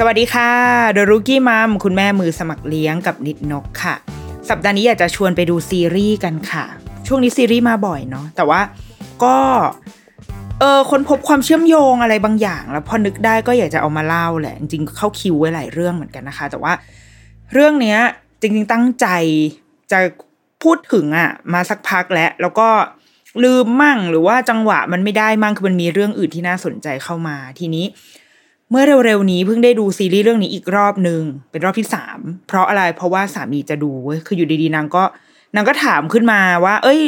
[0.00, 0.50] สวัสดีค่ะ
[0.92, 3.94] เดรุกี้มัมคุณแม่มือสมัครเลี้ยงกับนิดนกค่ะ
[4.48, 6.64] สัปดาห์นี้อยากจะชวนไปดูซีรีส์กันค่ะ
[7.06, 8.60] ช่วงนี้ซีรีส์มาบ่อยเนาะแต่ว่า
[9.24, 9.36] ก็
[10.60, 16.72] เออคนพบความเชื่อมโยงอะไรบางอย่าง แล้วพอนึกได้ก็อยากจะเอามาเล่าแหละ จริงๆเข้าคิวไว้หลายเรื่องเหมือนกันนะคะ แต่ว่า
[17.52, 17.98] เรื่องเนี้ย
[18.40, 19.06] จริง ๆ ตั้งใจ
[19.92, 19.98] จะ
[20.62, 22.68] พูดถึงอะมาสักพักแล้ว แล้วก็
[23.44, 27.86] ลืมมั่งหรือว่าจังหวะมันไม่ได้มั่งคือมันมีเรื่องอื่นที่น่าสนใจเข้ามาทีนี้
[28.70, 35.04] เมื่อเร็วๆนี้เพิ่งได้ดูซีรีส์เรื่องนี้อีกรอบหนึ่งเป็นรอบที่สามเพราะอะไรเพราะว่าสามีจะดูเว้ยคืออยู่ดีๆนางก็
[35.54, 37.00] นางก็ถามขึ้นมาว่า เอ้ย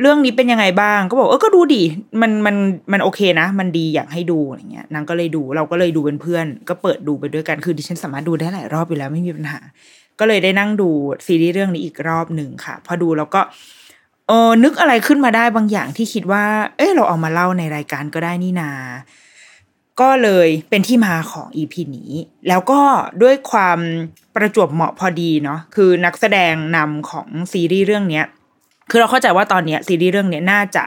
[0.00, 1.82] เรื่องนี้เป็นยังไงบ้าง ก็บอกเออก็ดูดิ
[2.20, 2.56] มันมัน
[2.92, 9.60] มันโอเคนะ มันดีอยากให้ดูอะไรเงี้ยนางก็เลยดูเราก็เลยดูเป็นเพื่อน ก็เปิดดูไปด้วยกันคือดิฉันสามารถดูได้หลายรอบอยู่แล้วไม่มีปัญหา
[10.18, 10.88] ก็เลยได้นั่งดู
[11.26, 13.40] ซีรีส์เรื่องนี้อีกรอบหนึ่งค่ะ พอดูแล้วก็
[14.28, 16.44] เออนึกอะไรขึ้นมาได้บางอย่างที่คิดว่า
[16.76, 18.70] เอ้เราเอามาเล่าในรายการก็ได้นี่นา
[20.00, 22.12] ก็เลยเป็นที่มาของ EP นี้
[22.48, 22.80] แล้วก็
[23.22, 23.78] ด้วยความ
[24.34, 28.22] ประจวบเหมาะพอดีเนาะคือนักแสดงนำของซีรีส์เรื่องนี้
[28.90, 30.84] คือเราเข้าใจว่าตอนนี้ซีรีส์เรื่องนี้น่าจะ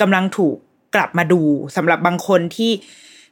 [0.00, 0.56] กำลังถูก
[0.94, 1.42] กลับมาดู
[1.76, 2.72] สำหรับบางคนที่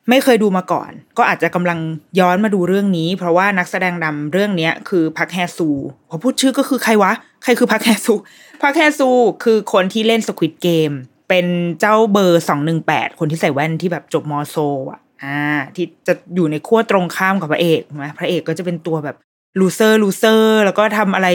[0.09, 1.79] ไม่เคยดูมาก่อน ก็อาจจะกำลัง
[2.19, 5.71] ย้อนมาดูเรื่องนี้ เพราะว่านักแสดงนำเรื่องนี้คือพักแฮซู
[6.09, 7.13] พอพูดชื่อก็คือใครวะ
[7.43, 8.15] ใครคือพักแฮซู
[8.63, 9.11] พักแฮซู
[9.45, 10.91] คือคนที่เล่น Squid Game
[11.29, 11.47] เป็น
[11.81, 14.57] เจ้าเบอร์สองหนึ่งแปดคนที่ใส่แว่นที่แบบจบม.โซล
[14.91, 15.39] อะอ่า
[15.77, 19.17] ที่จะอยู่ในขั้วตรงข้ามกับพระเอกไหมพระเอกก็จะเป็นตัวแบบ
[19.61, 21.29] loser loser แล้วก็ทำอะไร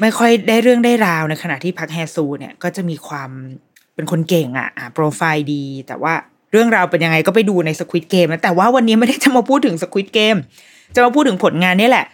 [0.00, 3.30] ไม่ค่อยได้เรื่องได้ราวในขณะที่พักแฮซูเนี่ยก็จะมีความ
[3.94, 6.14] เป็นคนเก่งอะอ่าโปรไฟล์ดี แต่ว่า
[6.52, 10.36] เรื่องราวเป็นยังไงก็ไปดูใน Squid Game นะแต่ว่าวันนี้ไม่ได้จะมาพูดถึง Squid Game
[10.94, 12.06] จะมาพูดถึงผลงานนี่แหละ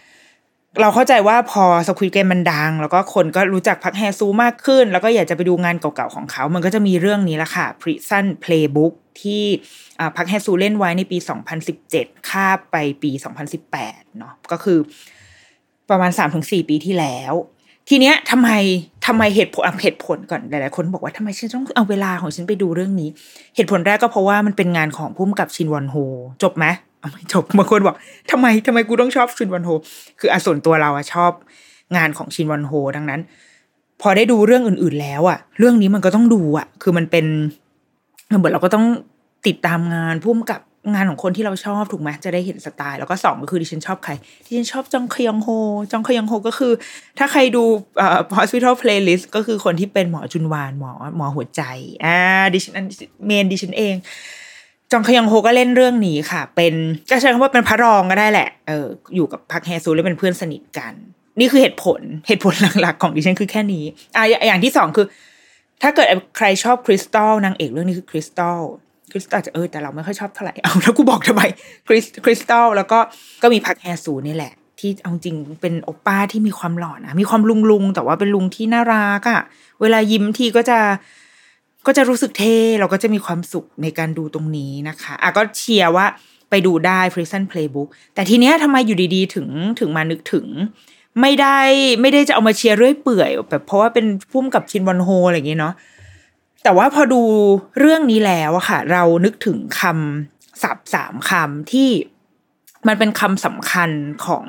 [0.81, 9.43] เราเข้าใจว่าพอสควิตเกมมันดัง แล้วก็คนก็รู้จักพักแฮซูมากขึ้น แล้วก็อยากจะไปดูงานเก่าๆของเขา มันก็จะมีเรื่องนี้ละค่ะ Prison Playbook ที่
[10.15, 11.17] พักแฮซูเล่นไว้ในปี
[11.73, 13.11] 2017คาบไปปี
[13.63, 14.79] 2018 เนาะก็คือ
[15.89, 17.33] ประมาณ 3-4 ปีที่แล้ว
[17.89, 18.49] ทีเนี้ยทำไม
[19.05, 23.09] ทำไมเหตุผลเหตุผลก่อนหลายๆคนบอกว่าทำไมฉันต้องเอาเวลาของฉันไปดูเรื่องนี้
[23.55, 25.95] เหตุผลแรกก็เพราะว่ามันเป็นงานของพุ่มกับชินวอนโฮ
[26.43, 26.65] จบไหม
[27.11, 27.95] ไม่จบบางคนบอก
[28.31, 29.69] ทำไมทำไมกูต้องชอบชินวอนโฮ
[30.19, 31.31] คืออะส่วนตัวเราอะชอบ
[31.97, 33.21] งานของชินวอนโฮ ดังนั้น
[34.01, 37.25] พอได้ดูเรื่องอื่น ๆ แล้วอะเรื่องนี้มันก็ต้องดูอะคือมันเป็น
[38.27, 38.85] เหมือนเราก็ต้อง
[39.47, 40.61] ติดตามงานพุ่มกับ
[40.93, 44.11] งานของคนที่เราชอบถูกไหมจะได้เห็นสไตล์ แล้วก็สองก็คือดิฉันชอบใคร
[44.45, 45.49] ดิฉันชอบจองคยองโฮ
[45.91, 46.73] จองคยองโฮก็คือ
[47.17, 47.63] ถ้าใครดู
[47.97, 51.61] เอ่อ hospital playlist ก็คือคนที่เป็นหมอจุนวานหมอหมอหัวใจ
[52.05, 52.17] อ่า
[52.53, 52.73] ดิฉัน
[53.25, 53.95] เมนดิฉันเอง
[54.91, 56.73] จองคยองโฮก็เล่นเรื่องนี้ค่ะ เป็น
[57.09, 60.93] ก็ใช้คำว่าเป็นพระรองก็ได้แหละเอออยู่กับพักแฮซูและเป็นเพื่อนสนิทกัน
[61.39, 65.07] นี่คือเหตุผลเหตุผลหลักๆ ของดิฉันคือแค่นี้อ่าอย่างที่สองคือ
[65.85, 66.07] ถ้าเกิด
[66.37, 68.59] ใครชอบคริสตัลนางเอกเรื่องนี้คือคริสตัล
[69.11, 71.41] คริสตัลจะเออแต่เราไม่ค่อยชอบเท่าไหร่เอาแล้วกูบอกทำไม
[71.87, 72.99] คริสคริสตัลแล้วก็
[73.41, 79.41] ก็มีพักแฮซูนี่แหละ ที่เอาจริงเป็นโอป้าที่มีความหล่อนะมีความลุงลุงแต่ว่าเป็นลุงที่น่ารักอะ่ะ
[79.81, 80.79] เวลายิ้มทีก็จะ
[81.87, 86.05] ก็จะรู้สึกเท่เราก็จะมีความสุขในการดูตรงนี้นะคะอะก็เชียร์ว่า
[86.49, 89.47] ไปดูได้ Prison Playbook แต่ทีเนี้ยทำไมอยู่ดีๆ ถึง
[89.79, 90.47] ถึงมานึกถึง
[91.21, 91.59] ไม่ได้
[92.01, 95.73] ไม่ได้จะเอามาเชียร์เรื่อยเปื่อยแบบเพราะว่าเป็นพุ่มกับชินวอนโฮอะไรอย่างเงี้ยเนาะ
[96.63, 97.21] แต่ว่าพอดู
[97.79, 101.89] เรื่องนี้แล้วอะค่ะ เรานึกถึงคำศัพท์สามคำที่
[102.87, 103.89] มันเป็นคำสำคัญ
[104.25, 104.45] ของ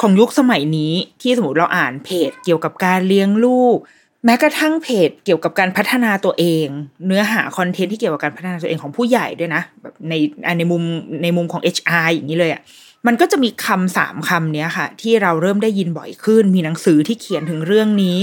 [0.00, 3.76] ของยุคสมัยนี้ที่สมมติเราอ่านเพจเกี่ยวกับการเลี้ยงลูก
[4.24, 6.66] แม้กระทั่งเพจเกี่ยวกับการพัฒนาตัวเอง
[7.06, 10.14] เนื้อหาคอนเทนต์ที่เกี่ยวกับการพัฒนาตัวเองของผู้ใหญ่ด้วยนะแบบใน
[10.58, 10.82] ในมุม
[11.22, 12.62] ในมุมของ HR อย่างนี้เลยอะ่ะ
[13.06, 18.18] มันก็จะมีคำสามคำเนี้ยค่ะ ที่เราเริ่มได้ยินบ่อยขึ้น มีหนังสือที่เขียนถึงเรื่องนี้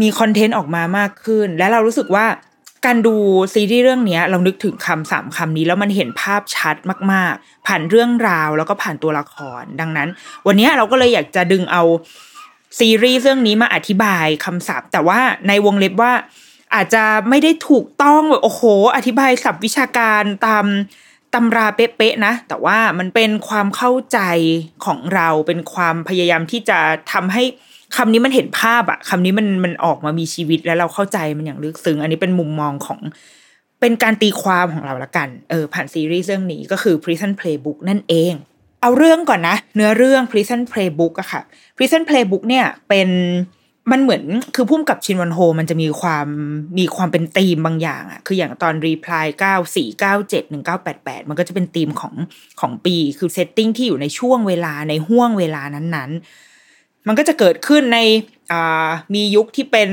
[0.00, 2.26] มีคอนเทนต์ออกมามากขึ้น และเรารู้สึกว่า
[2.86, 3.16] การดู
[3.54, 6.76] ซีรีส์เรื่องนี้เรานึกถึงคำสามคำนี้แล้วมันเห็นภาพชัด
[7.12, 10.08] มาก ๆ ผ่านเรื่องราวแล้วก็ผ่านตัวละคร ดังนั้น
[10.46, 11.82] วันนี้เราก็เลยอยากจะดึงเอา
[12.78, 16.12] ซีรีส์เรื่องนี้มาอธิบายคำศัพท์ แต่ว่าในวงเล็บว่า
[16.74, 18.62] อาจจะไม่ได้ถูกต้องแบบโอ้โห
[18.96, 20.64] อธิบายศัพท์วิชาการตาม
[21.34, 24.20] ตำราเป๊ะๆนะ แต่ว่ามันเป็นความเข้าใจ
[24.86, 26.78] ของเราเป็นความพยายามที่จะ
[27.12, 27.44] ทำให้
[27.96, 33.00] คำนี้มันเห็นภาพอะคำนี้มันมันออกมามีชีวิตแล้วเราเข้าใจมันอย่างลึกซึ้งอันนี้เป็นมุมมองของ
[33.80, 38.32] เป็นการตีความของเราละกันเออผ่านซีรีส์เรื่องนี้ก็คือ Prison Playbook นั่นเอง
[38.82, 41.42] เอาเรื่องก่อนนะ เนื้อเรื่อง Prison Playbook อะค่ะ
[41.76, 43.08] Prison Playbook เนี่ยเป็น
[43.90, 44.22] มันเหมือน
[44.54, 46.28] คือพุ่มกับชินวันโฮ มันจะมีความ
[46.78, 52.14] มีความเป็นธีมบางอย่างอะคืออย่างตอน Reply 9 4 9 7 1 9 8 8มันก็จะเป็นธีมของ
[52.60, 57.98] ของปี คือเซตติ้งที่อยู่ในช่วงเวลาในห่วงเวลานั้นๆ มันก็จะเกิดขึ้นใน
[58.52, 59.90] อ่ามียุคที่เป็น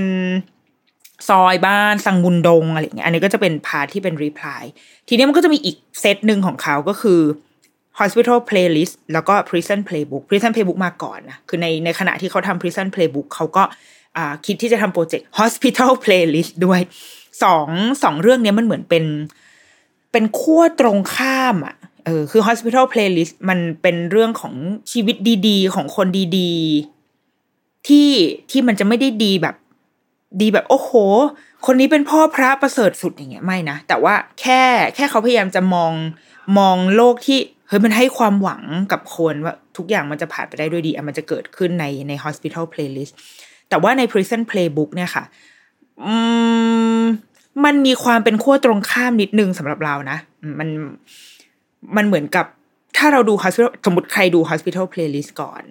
[1.29, 4.63] ซอยบ้านซังมุนดงอะไรเงี้ยอันนี้ก็จะเป็น part ที่เป็น Reply
[5.07, 7.21] ทีนี้มันก็จะมีอีกเซตหนึ่งของเขาก็คือ
[7.99, 13.63] Hospital Playlist แล้วก็ Prison Playbook Prison Playbook มาก่อนนะคือในในขณะที่เขาทำ Prison Playbook เขาก็
[14.45, 16.81] คิดที่จะทำโปรเจกต์ Hospital Playlist ด้วย
[17.43, 17.67] สอง
[18.03, 19.05] สองเรื่องนี้มันเหมือนเป็น
[20.11, 24.53] เป็นขั้วตรงข้ามอะเออคือ Hospital Playlist มันเป็นเรื่องของ
[24.91, 25.15] ชีวิต
[25.47, 26.07] ดีๆ ของคน
[26.37, 28.09] ดีๆ ที่
[28.51, 29.55] ที่มันจะไม่ได้ดีแบบ
[30.41, 30.91] ดีแบบโอ้โห
[31.65, 34.61] คนนี้เป็นพ่อพระประเสริฐสุดอย่างเงี้ยไม่นะ แต่ว่าแค่
[34.95, 35.93] แค่เขาพยายามจะมอง
[36.57, 43.13] มองโลกที่ เฮ้ยมันให้ความหวังกับคนว่าทุกอย่างมันจะผ่านไปได้ด้วยดีอะมันจะเกิดขึ้นในใน hospital playlist
[43.69, 45.23] แต่ว่าใน prison playbook เนี่ยค่ะ
[46.05, 46.13] อื
[47.01, 47.03] ม
[47.65, 50.17] มันมีความเป็นขั้วตรงข้ามนิดนึงสำหรับเรานะ
[50.59, 50.69] มัน
[51.95, 52.45] มันเหมือนกับ
[52.97, 55.63] ถ้าเราดู hospital สมมติใครดู hospital playlist ก่อน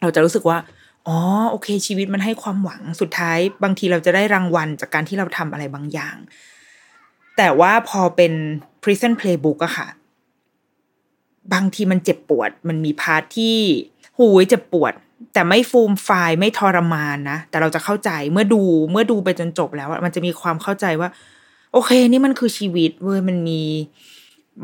[0.00, 0.58] เราจะรู้สึกว่า
[1.06, 1.18] อ๋อ
[1.50, 6.16] โอเค ชีวิตมันให้ความหวังสุดท้าย บางทีเราจะได้รางวัลจากการที่เราทำอะไรบางอย่าง
[7.36, 8.32] แต่ว่าพอเป็น
[8.82, 9.88] prison playbook อะค่ะ
[11.52, 13.56] บางทีมันเจ็บปวด มันมีพาร์ทที่
[14.18, 14.92] หูยเจ็บปวด
[15.32, 16.10] แต่ไม่ฟูมไฟ
[16.40, 21.08] ไม่ทรมานนะ แต่เราจะเข้าใจเมื่อดูเมื่อดูไปจนจบแล้วมันจะมีความเข้าใจว่า
[21.72, 23.62] โอเค นี่มันคือชีวิตเว้ยมันมี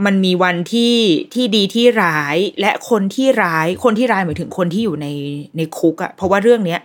[0.07, 0.95] มันมีวันที่
[1.35, 5.07] ที่ดีที่ร้ายและคนที่ร้ายคนที่ร้ายหมายถึงคนที่อยู่ใน
[5.57, 6.81] ในคุกอะเพราะว่าเรื่องเนี้ย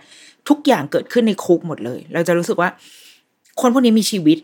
[0.48, 2.70] ทุกอย่างเกิดขึ้นในคุกหมดเลย เราจะรู้สึกว่า
[3.60, 4.38] คนพวกนี้มีชีวิต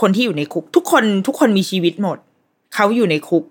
[0.00, 2.18] คนที่อยู่ในคุก ทุกคนทุกคนมีชีวิตหมด
[2.74, 3.44] เขาอยู่ในคุก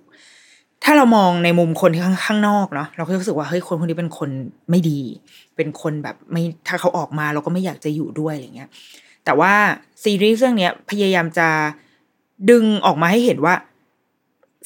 [0.84, 4.30] ถ้าเรามองในมุมคนที่ข้างนอกเนาะเราก็รู้สึกว่าเฮ้ยคนคนนี้เป็นคน
[4.70, 5.02] ไม่ดี
[5.56, 8.70] เป็นคนแบบไม่ถ้าเขาออกมาเราก็ไม่อยากจะอยู่ด้วยอะไรเงี้ย
[9.26, 9.54] แต่ว่า
[10.04, 11.48] ซีรีส์เรื่องเนี้ยพยายามจะ
[12.50, 13.56] ดึงออกมาให้เห็นว่า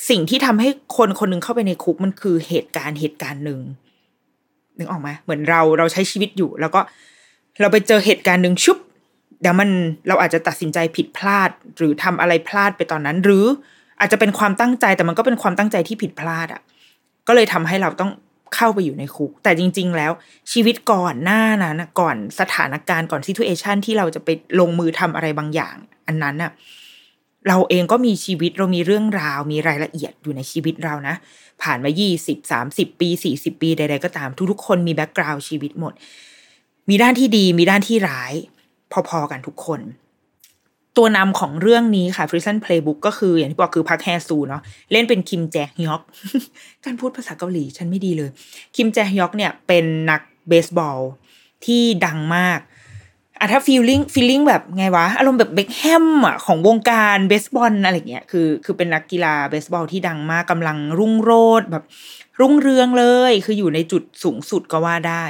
[0.10, 3.60] สิ่งที่ทำให้คนคนนึงเข้าไปในคุกมันคือเหตุการณ์เหตุการณ์หนึ่ง
[4.78, 6.80] นึกออกไหมเหมือนเราเราใช้ชีวิตอยู่ แล้วก็
[7.62, 8.78] เราไปเจอเหตุการณ์หนึ่งชุบ
[9.42, 9.70] เดี๋ยวมัน
[10.08, 13.46] เราอาจจะตัดสินใจผิดพลาด หรือทำอะไรพลาดไปตอนนั้น หรือ
[14.04, 16.62] อาจจะเป็นความตั้งใจแต่มันก็เป็นความตั้งใจที่ผิดพลาดอะ่ะ
[17.28, 18.12] ก็เลยทำให้เราต้อง
[18.56, 20.12] เข้าไปอยู่ในคุก แต่จริง ๆ แล้ว
[20.52, 24.30] ชีวิตก่อนหน้านั้นก่อนสถานการณ์ก่อน situation ที่เราจะไป
[24.60, 25.76] ลงมือทำอะไรบางอย่าง
[26.08, 26.52] อันนั้นน่ะ
[27.48, 31.16] เราเองก็มีชีวิตเรามีเรื่องราว มีรายละเอียดอยู่ในชีวิตเรานะ
[31.62, 35.94] ผ่านมายี่สิบสามสิบปีสี่สิบปีใด ๆ ก็ตามทุกๆคนมี background ชีวิตหมด
[36.90, 38.34] มีด้านที่ดีมีด้านที่ร้าย
[39.10, 39.80] พอๆกันทุกคน
[40.98, 46.02] ตัวนำของเรื่องนี้ค่ะ Prison Playbook ก็คืออย่างที่บอกคือพักแฮซูเนาะเล่นเป็นคิมแจฮยอก
[46.86, 48.30] การพูดภาษาเกาหลีฉันไม่ดีเลย
[48.76, 51.00] คิมแจฮยอกเนี่ยเป็นนักเบสบอล
[51.66, 52.60] ที่ดังมาก
[53.40, 61.32] อะถ้า feeling feeling แบบไงวะ อารมณ์แบบเบ็คแฮมอะของวงการเบสบอลอะไรเงี้ยคือคือเป็นนักกีฬาเบสบอลที่ดังมากกำลังรุ่งโร
[61.62, 61.84] จน์แบบ
[62.40, 65.26] รุ่งเรืองเลย คืออยู่ในจุดสูงสุดก็ว่าได้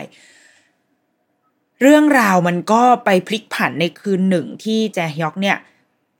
[1.83, 5.57] เรื่องราวมันก็ไปพลิกผันในคืนหนึ่งที่แจฮยอกเนี่ย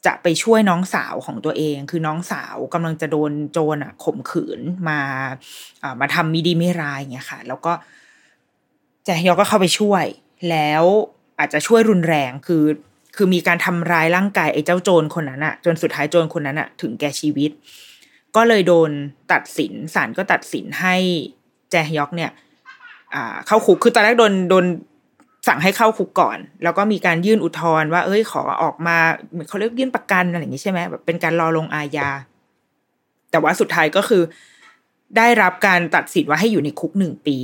[0.06, 5.00] จะไปช่วยน้องสาวของตัวเอง คือน้องสาวกำลังจะโดนโจรอะข่มขืนมา
[5.84, 7.74] อ่ามาทำมิดีไม่ร้ายเงี้ยค่ะ แล้วก็
[9.06, 10.06] แจฮยอกก็เข้าไปช่วย
[10.50, 10.84] แล้ว
[11.40, 12.64] อาจจะช่วยรุนแรงคือ
[13.16, 17.52] คือมีการทำร้ายร่างกายไอ้เจ้าโจรคนนั้นอะจนสุดท้ายโจรคนนั้นอะถึงแก่ชีวิต
[18.36, 18.92] ก็เลยโดน
[19.32, 20.96] ตัดสินศาลก็ตัดสินให้
[21.72, 22.32] แจฮยอกเนี่ย
[23.14, 24.66] อ่าเข้าคุกคือตอนแรกโดนโดน
[25.48, 28.98] สั่งให้เข้าคุกก่อน แล้วก็มีการยื่นอุทธรณ์ว่า เอ้ยขอออกมา
[29.48, 32.10] เขาเรียกยื่นประกันอะไรอย่างนี้ใช่ไหมแบบเป็นการรอลงอาญา
[33.32, 34.24] แต่ว่าสุดท้ายก็คือ
[35.18, 37.38] ได้รับการตัดสินว่าให้อยู่ในคุกหนึ่งปี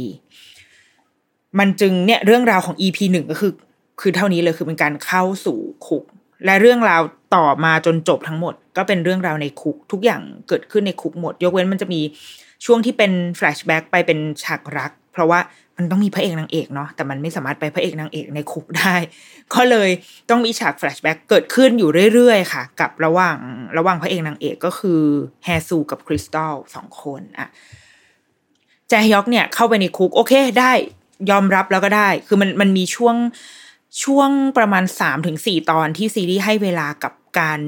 [1.60, 3.53] มันจึงเนี่ยเรื่องราวของ EP หนึ่งก็คือ
[4.01, 6.03] คือเท่านี้เลยคือเป็นการเข้าสู่คุก
[6.46, 7.01] และเรื่องราว
[7.36, 12.01] ต่อมาจนจบทั้งหมด ก็เป็นเรื่องราวในคุกทุกอย่างเกิดขึ้นในคุกหมด ยกเว้นมันจะมี
[12.65, 15.39] ช่วงที่เป็น flashback ไปเป็นฉากรัก เพราะว่า
[15.81, 18.95] มันต้องมีพระเอกนางเอกเนาะแต่มันไม่สามารถไปพระเอกนางเอกในคุกได้
[19.53, 19.89] ก็เลย
[20.29, 23.38] ต้องมีฉาก flashback เกิดขึ้นอยู่เรื่อยๆค่ะ กับระหว่าง
[23.77, 25.01] ระหว่างพระเอกนางเอกก็คือ
[25.45, 27.48] แฮซูกับคริสตัลสองคนอะ
[28.89, 30.71] แจฮยอกเนี่ยเข้าไปในคุกโอเคได้
[31.31, 33.15] ยอมรับแล้วก็ได้ คือมันมันมีช่วง
[34.03, 37.59] ช่วงประมาณสามถึงสี่ตอนที่ซีรีส์ให้เวลากับการ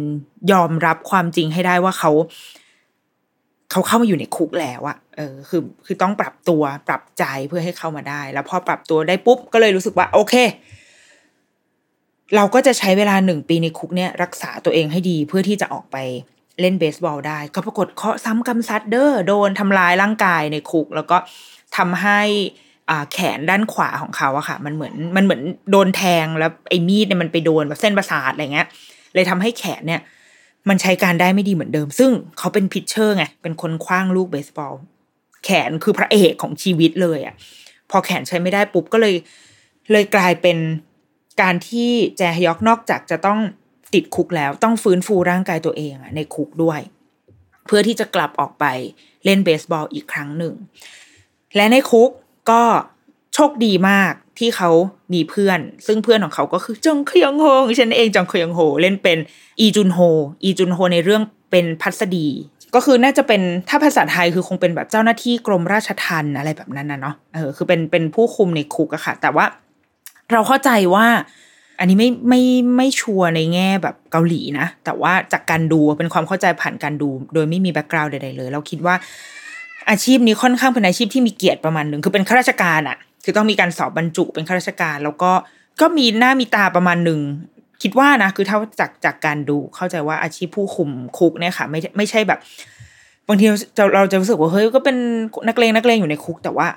[0.52, 2.12] ยอมรับความจริงให้ได้ว่าเขา
[3.72, 10.36] เขาเข้ามาอยู่ในคุกแล้วอะเออคือคือต้องปรับตัวปรับใจเพื่อให้เข้ามาได้ แล้วพอปรับตัวได้ปุ๊บก็เลยรู้สึกว่า โอเค
[12.36, 15.98] เราก็จะใช้เวลาหนึ่งปีในคุกเนี่ย รักษาตัวเองให้ดีเพื่อที่จะออกไป
[16.62, 21.18] เล่นเบสบอลได้ ก็ปรากฏเคาะซ้ำกำซัดเดอร์โดนทำลายร่างกายในคุก แล้วก็
[21.78, 22.22] ทำให้
[22.90, 28.68] อ่าแขนด้านขวาของเขาอะค่ะ มันเหมือนมันเหมือนโดนแทงแล้วไอ้มีดเนี่ยมันไปโดนแบบเส้นประสาทอะไรเงี้ย
[29.14, 30.02] เลยทำให้แขนเนี่ย
[30.70, 34.74] มันใช้การได้ไม่ดีเหมือนเดิม ซึ่งเขาเป็นพิชเชอร์ไง เป็นคนคว้างลูกเบสบอล
[35.44, 37.36] แขนคือพระเอกของชีวิตเลยอะ่ะ
[37.90, 39.16] พอแขนใช้ไม่ได้ปุ๊บก็เลย
[39.92, 40.58] เลยกลายเป็น
[41.42, 43.40] การที่แจฮยอกนอกจากจะต้อง
[43.94, 46.80] ติดคุกแล้ว ต้องฟื้นฟูร่างกายตัวเองอะในคุกด้วย
[47.66, 48.66] เพื่อที่จะกลับออกไป
[49.26, 50.54] เล่นเบสบอลอีกครั้งหนึ่ง
[51.56, 52.10] และในคุก
[52.52, 52.64] ก็
[53.34, 54.70] โชคดีมาก ที่เขา
[55.14, 57.46] มีเพื่อน ซึ่งเพื่อนของเขาก็คือจงเคยองโฮ
[57.80, 59.18] ฉันเองจงเคยองโฮเล่นเป็น
[59.60, 60.00] อีจุนโฮ
[60.44, 61.22] อีจุนโฮในเรื่อง
[61.52, 62.28] เป็นพัสดี
[62.76, 69.46] ก็คือน่าจะเป็นถ้าภาษาไทยคือคงเป็นแบบเจ้าหน้าที่กรมราชทัณฑ์อะไรแบบนั้นนะเนาะเออคือเป็นเป็นผู้คุมในคุกอะค่ะ แต่ว่า
[70.32, 71.06] เราเข้าใจว่า
[71.80, 72.42] อันนี้ไม่ไม่
[72.78, 78.96] ไม่ชัวร์ในแง่แบบเกาหลีนะ แต่ว่าจากการดูเป็นความเข้าใจผ่านการดู โดยไม่มีแบ็กกราวด์ใดๆเลย เราคิดว่า
[79.90, 85.32] อาชีพนี้ค่อนข้างเป็นอาชีพที่มีเกียรติประมาณหนึ่งคือเป็นข้าราชการอะ คือต้องมีการสอบบรรจุเป็นข้าราชการ แล้วก็
[85.82, 87.20] ก็มีหน้ามีตาประมาณหนึ่ง
[87.82, 92.40] คิดว่านะคือเท่าจากจากการดูเข้าใจว่าอาชีพผู้คุมคุกเนี่ยค่ะ ไม่ไม่ใช่แบบ
[93.28, 93.46] บางที
[93.78, 94.98] เราเราจะรู้สึกว่าเฮ้ยก็เป็น
[95.48, 96.68] นักเลงนักเลงอยู่ในคุก แต่ว่า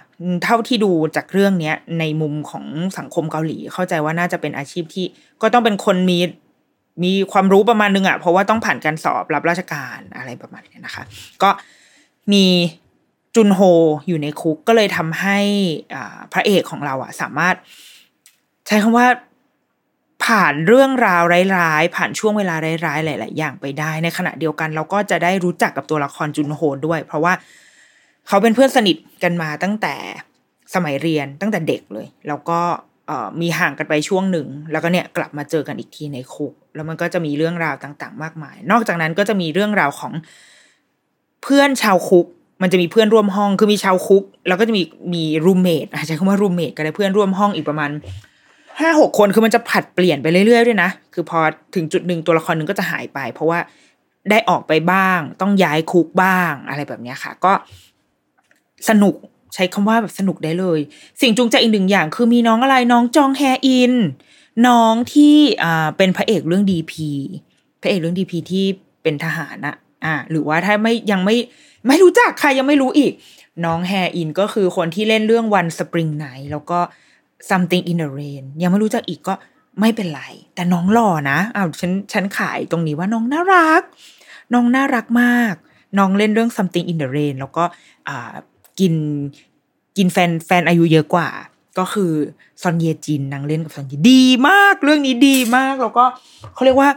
[0.45, 2.65] เท่าที่ดูจากเรื่องเนี้ยในมุมของ
[2.99, 5.07] สังคมเกาหลี เข้าใจว่าน่าจะเป็นอาชีพที่
[5.43, 6.19] ก็ต้องเป็นคนมี
[7.05, 11.03] มีความรู้ประมาณนึงอะ่ะเพราะว่าต้องผ่านการสอบรับราชการอะไรประมาณนี้นะคะ
[11.43, 11.51] ก็
[12.33, 12.45] มี
[13.35, 13.61] จุนโฮ
[14.09, 15.39] อยู่ในคุกก็เลยทำให้
[16.33, 17.55] พระเอกของเราอะสามารถ
[18.67, 19.07] ใช้คำว่า
[20.25, 21.23] ผ่านเรื่องราว
[21.57, 22.55] ร้ายๆ ผ่านช่วงเวลา
[22.87, 27.33] ร้ายๆ หลาย ๆ อย่างไปได้ ในขณะเดียวกัน เราก็จะได้รู้จักกับตัวละครจุนโฮด้วย เพราะว่า
[28.29, 29.95] เขาเป็นเพื่อนสนิทกันมาตั้งแต่
[30.75, 32.61] สมัยเรียนตั้งแต่เด็กเลย แล้วก็
[33.41, 40.13] มีห่างกันไปช่วงหนึ่ง แล้วก็เนี่ยกลับมาเจอกันอีกทีในคุก แล้วมันก็จะมีเรื่องราวต่าง ๆ มากมาย นอกจากนั้นก็จะมีเรื่องราวของ
[41.43, 42.27] เพื่อนชาวคุก
[42.63, 44.83] มันจะมีเพื่อนร่วมห้องคือมีชาวคุก แล้วก็จะมี
[45.15, 47.91] มีรูมเมทใช้คำว่ารูมเมทก็ได้เพื่อนร่วมห้องอีกประมาณ
[48.81, 51.39] ห้าหกคนคือมันจะผัดเปลี่ยนไปเรื่อยๆด้วยนะคือพอ
[51.75, 53.59] ถึงจุดหนึ่งตัวละครหนึ่งก็จะหายไป เพราะว่า
[54.31, 57.53] ได้ออกไปบ้าง ต้องย้ายคุกบ้างอะไรแบบนี้ค่ะ ก็
[58.89, 59.15] สนุก
[59.55, 60.81] ใช้คำว่าแบบสนุกได้เลย
[61.21, 63.93] สิ่งจูงใจอีกหนึ่งอย่าง คือมีน้องอะไรน้องจองแฮอิน
[64.69, 67.09] น้องที่อ่าเป็นพระเอกเรื่องดีพี
[67.81, 68.65] พระเอกเรื่องดีพีที่
[69.03, 71.37] เป็นทหารอะอ่า หรือว่าถ้าไม่ยังไม่
[71.87, 73.13] ไม่รู้จักใครยังไม่รู้อีก
[73.65, 76.79] น้องแฮอินก็คือคนที่เล่นเรื่องวันสปริงไนแล้วก็
[77.51, 79.35] something in the rain ยังไม่รู้จักอีกก็
[79.81, 80.23] ไม่เป็นไร
[80.55, 83.83] แต่น้องหล่อนะอ้าวฉันฉันขายตรงนี้ว่าน้องน่ารัก
[84.55, 85.55] น้องน่ารักมาก
[85.99, 87.65] น้องเล่นเรื่อง something in the rain แล้วก็
[88.09, 88.35] อ่า
[88.81, 88.95] กิน
[89.97, 91.29] กินแฟนแฟนอายุเยอะกว่า
[91.79, 92.13] ก็คือ
[92.63, 96.05] ซอนเยจินนางเล่นกับซอนเยดีมาก เรื่องนี้ดีมาก แล้วก็
[96.55, 96.91] เขาเรียกว่า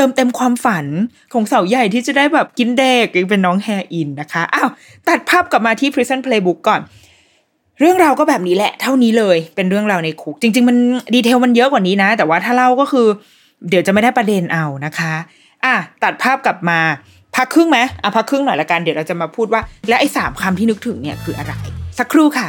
[0.00, 0.86] ติมเต็มความฝัน
[1.32, 4.68] ของสาวใหญ่ที่จะได้แบบกินเด็กเป็นน้องแฮอินนะคะอ้าว
[5.08, 6.80] ตัดภาพกลับมาที่ Prison Playbook ก่อน
[7.80, 10.76] เรื่องราวก็แบบนี้แหละเท่านี้เลยเป็นเรื่องราวในคุก จริง ๆ มัน
[11.14, 13.06] ดีเทลมันเยอะกว่านี้นะ แต่ว่าถ้าเล่าก็คือ
[13.68, 15.12] เดี๋ยวจะไม่ได้ประเด็นเอานะคะ
[15.64, 16.78] อะตัดภาพกลับมา
[17.36, 21.52] พักครึ่งไหมอะพักครึ่งหน่อยละกันเดี๋ยวเราจะมาพูดว่า และไอ้สามคำที่นึกถึงเนี่ยคืออะไร
[21.98, 22.48] สักครู่ค่ะ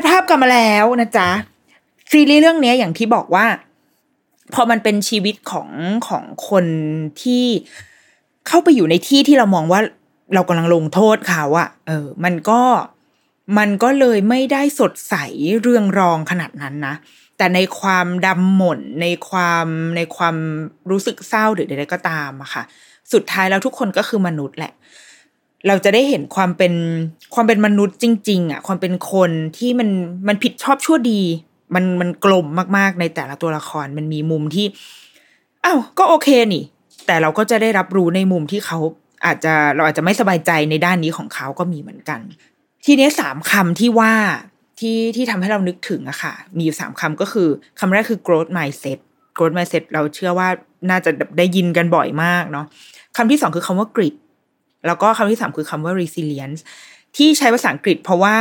[0.00, 1.28] ดภาพกลับมาแล้วนะจ๊ะ
[2.10, 3.46] ซีรีส์เรื่องนี้อย่างที่บอกว่า
[4.54, 5.68] พอมันเป็นชีวิตของ
[6.08, 6.66] ของคน
[7.22, 7.44] ที่
[8.46, 9.80] เข้าไปอยู่ในที่ที่เรามองว่า
[10.34, 12.60] เรากำลังลงโทษเขาอะเออ มันก็
[13.58, 15.14] มันก็เลยไม่ได้สดใส
[15.62, 16.94] เรื่องรองขนาดนั้นนะ
[17.36, 20.36] แต่ในความดำหม่นในความในความ
[20.90, 22.62] รู้สึกเศร้าหรือใดๆก็ตามอะค่ะ
[23.12, 24.72] สุดท้ายแล้วทุกคนก็คือมนุษย์แหละ
[25.68, 26.74] เราจะได้เห็นความเป็น
[27.34, 29.88] ความเป็นมนุษย์จริง ๆอะความเป็นคนที่มัน
[30.28, 31.20] มันผิดชอบชั่วดี
[31.74, 32.46] มันมันกลม
[32.76, 34.66] มากๆในแต่ละตัวละครมันมีมุมที่
[35.64, 36.64] อ้าวก็โอเคนี่
[37.06, 38.78] แต่เราก็จะได้รับรู้ในมุมที่เขา
[39.26, 42.20] อาจจะเราอาจจะไม่สบายใจในด้านนี้ของเขาก็มีเหมือนกัน
[42.84, 44.12] ทีนี้สามคำที่ว่า
[44.80, 47.48] ที่ที่ทำให้เรานึกถึงอะค่ะ มีอยู่สามคำก็คือ
[47.80, 48.98] คำแรกคือ growth mindset
[49.36, 50.48] growth mindset เราเชื่อว่า
[50.90, 52.66] น่าจะได้ยินกันบ่อยมากเนาะ
[53.16, 54.14] คำที่สองคือคำว่า grit
[54.86, 56.60] แล้วก็คำที่สามคือคำว่า resilience
[57.16, 58.36] ที่ใช้ภาษาอังกฤษเพราะว่า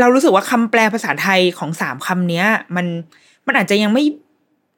[0.00, 2.44] เรารู้สึกว่าคำแปลภาษาไทยของสามคำนี้
[2.76, 2.86] มัน
[3.46, 4.04] มันอาจจะยังไม่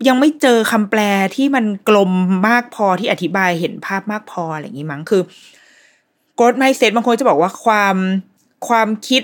[0.09, 1.01] ยังไม่เจอคำแปล
[1.37, 2.13] ที่มันกลม
[2.49, 5.23] มากพอที่อธิบายเห็นภาพมากพออะไรอย่างนี้มั้งคือ
[6.39, 7.97] growth mindset บางคนจะบอกว่าความ
[8.69, 9.23] ความคิด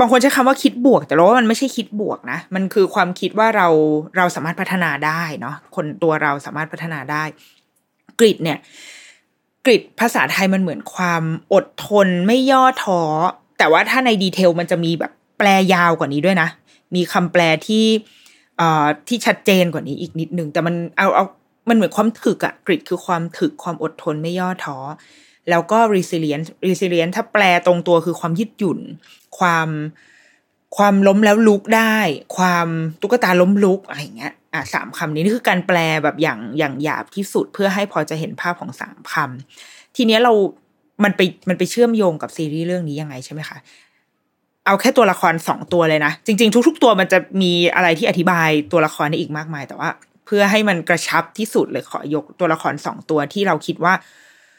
[0.00, 3.68] บางคนใช้คำว่าคิดบวก แต่เราว่ามันไม่ใช่คิดบวกนะ มันคือความคิดว่าเรา
[4.16, 7.22] เราสามารถพัฒนาได้เนาะคนตัวเราสามารถพัฒนาได้
[8.20, 8.58] กริดเนี่ย
[9.64, 11.22] กริดภาษาไทยมันเหมือนความ
[11.54, 13.00] อดทนไม่ย่อท้อ
[13.58, 16.48] แต่ว่าถ้าในดีเทลมันจะมีแบบแปลยาวกว่านี้ด้วยนะ
[16.94, 17.84] มีคำแปลที่
[18.58, 21.24] เอ่อที่ชัดเจนกว่านี้อีกนิดนึงแต่มันเอาเอา
[21.68, 24.78] มันเหมือนความถึกอะกริดคือความถึกความอดทนไม่ย่อท้อ
[25.50, 28.80] แล้วก็ resilient resilient ถ้าแปลตรงตัวคือความยืดหยุ่น
[29.38, 29.68] ความ
[30.76, 31.96] ความล้มแล้วลุกได้
[32.36, 32.68] ความ
[33.00, 40.32] ตุ๊กตาล้มลุกอะไรอย่างเงี้ย อะสามคำนี้นี่คือการแปลแบบอย่างอย่างหยาบที่สุดเพื่อให้พอจะเห็นภาพของสามคำทีเนี้ยเรา
[41.04, 43.58] มันไปมันไปเชื่อมโยงกับซีรีส์เรื่องนี้ยังไงใช่ไหมคะ
[44.66, 49.88] เอาแค่ตัวละครสองตัวเลยนะ จริง ๆ ทุก ๆ ตัวมันจะมีอะไรที่อธิบายตัวละครได้อีกมากมาย แต่ว่า
[50.26, 53.94] เพื่อให้มันกระชับที่สุดเลยขอยกตัวละครสองตัวที่เราคิดว่า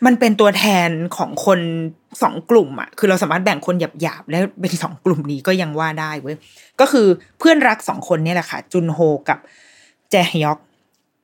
[0.06, 1.60] มันเป็นตัวแทนของคน
[2.24, 6.38] สองกลุ่มอะคือเราสามารถแบ่งคนหยาบๆแล้วเป็นสองกลุ่มนี้ก็ยังว่าได้เว้ย
[6.80, 7.08] ก็คือ
[7.40, 9.40] เพื่อนรักสองคนนี่แหละค่ะ จุนโฮกับ
[10.12, 10.60] แจฮยอก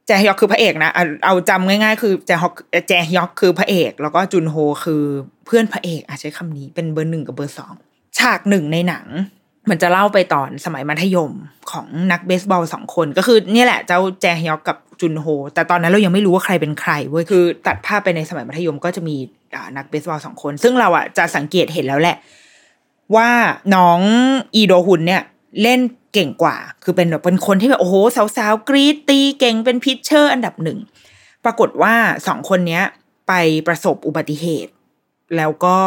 [0.07, 2.53] แจฮยอกคือพระเอกนะเอาเอาจำง่ายๆ คือแจฮอก
[2.87, 5.03] แจฮยอกคือพระเอก แล้วก็จุนโฮคือ
[5.45, 7.73] เพื่อนพระเอกอาใช้คำนี้เป็นเบอร์หนึ่งกับเบอร์สอง
[8.17, 9.05] ฉากหนึ่งในหนัง
[9.69, 11.31] มันจะเล่าไปตอนสมัยมัธยม
[11.71, 19.15] ของนักเบสบอลสองคนก็คือเนี่ยแหละเจ้าแจฮยอกกับจุนโฮ แต่ตอนนั้นเรายังไม่รู้ว่าใครเป็นใครเว้ยคือ ตัดภาพไปในสมัยมัธยมก็จะมี
[19.77, 22.17] นักเบสบอลสองคน ซึ่งเราอะจะสังเกตเห็นแล้วแหละ
[23.15, 23.29] ว่า
[23.75, 23.99] น้อง
[24.55, 25.21] อีโดฮุนเนี่ย
[25.61, 25.79] เล่น
[26.13, 27.95] เก่งกว่า คือเป็นแบบเป็นคนที่แบบโอ้โห
[28.38, 30.80] สาวๆกรี๊ดตีเก่งเป็น pitcher อันดับหนึ่ง
[31.45, 31.93] ปรากฏว่า
[32.28, 32.84] สองคนเนี้ย
[33.28, 33.34] ไป
[33.67, 34.74] ประสบอุบัติเหตุ
[35.38, 35.78] แล้วก็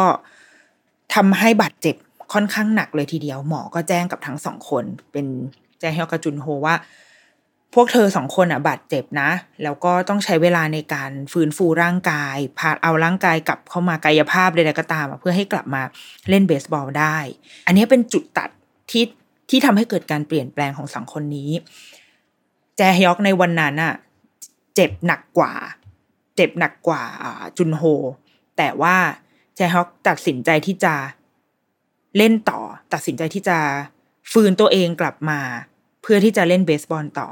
[1.15, 1.95] ทำให้บาดเจ็บ
[2.33, 5.25] ค่อนข้างหนักเลยทีเดียว หมอก็แจ้งกับทั้งสองคน เป็น
[5.79, 6.75] แจ้งให้กับจุนโฮว่า
[7.73, 9.29] พวกเธอสองคนอะบาดเจ็บนะ
[9.63, 15.81] แล้วก็ต้องใช้เวลาในการฟื้นฟูร่างกายพาเอาร่างกายกลับเข้ามากายภาพใดๆก็ตามเพื่อให้กลับมา
[16.29, 17.17] เล่นเบสบอลได้
[17.65, 18.49] อันนี้เป็นจุดตัด
[18.91, 19.03] ที่
[19.49, 21.49] ที่ทำให้เกิดการเปลี่ยนแปลงของสองคนนี้
[22.77, 23.93] แจฮยอกในวันนั้นอะ
[24.75, 25.53] เจ็บหนักกว่า
[26.35, 27.03] เจ็บหนักกว่า
[27.57, 27.83] จุนโฮ
[28.57, 28.95] แต่ว่า
[29.55, 30.93] แจฮยอกตัดสินใจที่จะ
[32.17, 32.59] เล่นต่อ
[32.93, 33.57] ตัดสินใจที่จะ
[34.31, 35.39] ฟื้นตัวเองกลับมา
[36.01, 37.27] เพื่อที่จะเล่นเบสบอลต่อ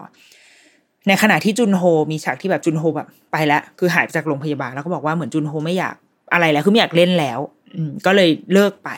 [1.08, 5.96] ในขณะที่จุนโฮ มีฉากที่แบบจุนโฮแบบไปแล้วคือหายจากโรงพยาบาลแล้วก็บอกว่าเหมือนจุนโฮไม่อยาก
[6.34, 7.40] อะไรแล้วคือไม่อยากเล่นแล้ว
[7.76, 8.90] อืมก็เลยเลิกไป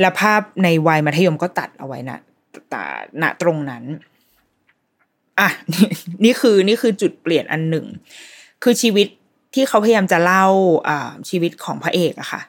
[0.00, 2.18] และภาพในวัยมัธยมก็ตัดเอาไว้นะ
[2.70, 2.84] แต่
[3.22, 3.84] ณตรงนั้น
[5.40, 5.48] อะ
[6.24, 7.86] นี่คือนี่คือจุดเปลี่ยนอันหนึ่ง
[8.62, 9.06] คือชีวิต
[9.54, 10.46] ที่เขาพยายามจะเล่า
[11.28, 12.40] ชีวิตของพระเอกอะค่ะ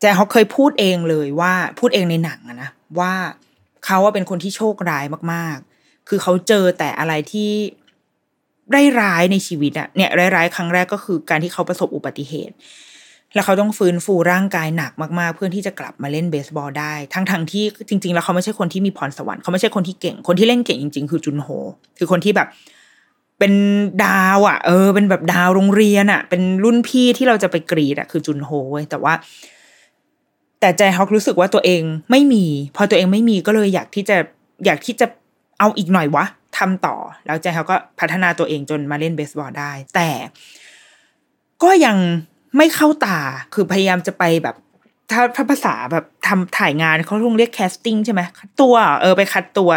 [0.00, 3.12] แจเขาเคยพูดเองเลยว่าพูดเองในหนังนะว่า
[3.84, 7.50] เขาว่าเป็นคนที่โชคร้ายมาก ๆ คือเขาเจอแต่อะไรที่
[9.00, 12.54] ร้ายๆในชีวิตอะเนี่ยร้ายๆครั้งแรกก็คือการที่เขาประสบอุบัติเหตุ
[13.34, 21.48] แล้วเขาต้องฟื้นฟูร่างกายหนักมากๆ เพื่อที่จะกลับมาเล่นเบสบอลได้ ทั้งทงที่จริง ๆ แล้วเขาไม่ใช่คนที่มีพรสวรรค์เขาไม่ใช่คนที่เก่ง คนที่เล่นเก่งจริง ๆ คือจุนโฮ
[21.98, 22.48] คือคนที่แบบ
[23.38, 23.52] เป็น
[24.04, 29.14] ดาวอะ่ะ เออ เป็นแบบดาวโรงเรียนอะ่ะ เป็นรุ่นพี่ที่เราจะไปกรี๊ดอะ่ะคือจุนโฮเว้ยแต่ว่า
[30.60, 32.44] แต่แจฮยอกรู้สึกว่าตัวเองไม่มี
[32.76, 34.16] พอตัวเองไม่มีก็เลยอยากที่จะ
[34.64, 35.06] อยากที่จะ
[35.58, 36.24] เอาอีกหน่อยวะ
[36.58, 40.10] ทำต่อ แล้วใจเขาก็พัฒนาตัวเองจนมาเล่นเบสบอลได้ แต่
[41.62, 41.96] ก็ยัง
[42.56, 43.18] ไม่เข้าตา
[43.54, 44.56] คือพยายามจะไปแบบ
[45.10, 49.70] ถ้าถ้าภาษาแบบทำถ่ายงานเขาต้องเรียก casting ใช่ไหมคัดตัวเออไปคัดตัว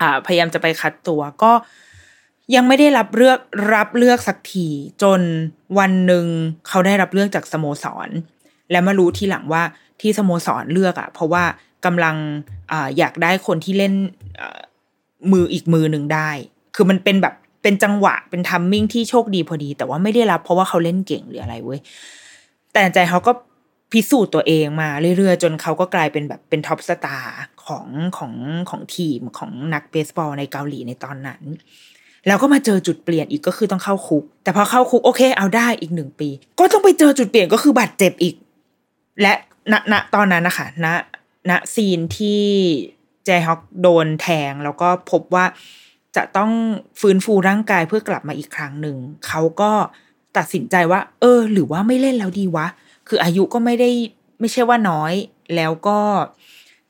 [0.00, 1.52] อ่า พยายามจะไปคัดตัว ก็
[2.54, 3.38] ยังไม่ได้รับเลือก
[3.74, 4.68] รับเลือกสักที
[5.02, 5.20] จน
[5.78, 6.26] วันหนึ่ง
[6.68, 8.08] เขาได้รับเลือกจากสโมสร
[8.70, 9.62] และมารู้ทีหลังว่า
[10.00, 11.44] ที่สโมสรเลือกอะ่ะ เพราะว่า
[11.84, 12.16] กำลัง
[12.72, 13.94] อาอยากได้คนที่เล่น
[15.32, 16.30] มืออีกมือหนึ่งได้
[16.74, 21.80] คือมันเป็นแบบ เป็นจังหวะเป็นทัมมิ่งที่โชคดีพอดี แต่ว่าไม่ได้รับ เพราะว่าเขาเล่นเก่งหรืออะไรเว้ย
[22.72, 23.32] แต่ใจเขาก็
[23.92, 27.34] พิสูจน์ตัวเองมาเรื่อยๆ จนเขาก็กลายเป็นแบบเป็นท็อปสตาร์
[27.66, 27.86] ของ
[28.18, 28.32] ของ
[28.70, 31.42] ของทีมของนักเบสบอลในเกาหลีในตอนนั้น
[32.26, 38.34] แล้วก็มาเจอจุดเปลี่ยนอีกก็คือต้องเข้าคุก แต่พอเข้าคุกโอเคเอาได้อีกหนึ่งปี ก็ต้องไปเจอจุดเปลี่ยนก็คือบาดเจ็บอีก
[39.20, 39.32] และ
[39.72, 40.86] ณณตอนนั้นนะคะณ
[41.50, 42.42] ณซีนที่
[43.24, 45.44] แจฮอกโดนแทงแล้วก็พบว่า
[46.16, 46.50] จะต้อง
[47.00, 48.96] ฟื้นฟูร่างกายเพื่อกลับมาอีกครั้งหนึ่ง
[49.26, 49.72] เขาก็
[50.36, 52.66] ตัดสินใจว่า เออ หรือว่าไม่เล่นแล้วดีวะ
[53.08, 53.90] คืออายุก็ไม่ได้
[54.40, 55.12] ไม่ใช่ว่าน้อย
[55.56, 55.98] แล้วก็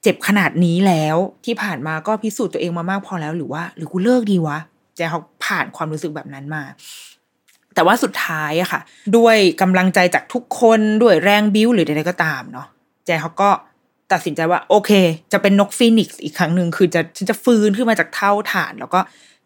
[0.02, 4.58] เจ็บขนาดนี้แล้วที่ผ่านมาก็พิสูจน์ตัวเองมามากพอแล้วหรือว่า หรือกูเลิกดีวะ
[4.96, 6.62] แจฮอกผ่านความรู้สึกแบบนั้นมา
[7.74, 8.80] แต่ว่าสุดท้ายอะค่ะ
[9.16, 12.66] ด้วยกำลังใจจากทุกคนด้วยแรงบิ้วหรือใดๆก็ตามเนาะ
[13.06, 13.50] แจเขาก็
[14.12, 14.90] ตัดสินใจว่าโอเค
[15.32, 19.00] จะเป็นนกฟีนิกซ์อีกครั้งหนึ่งคือจะฉันจะฟื้นขึ้นมาจากเท่าฐาน แล้วก็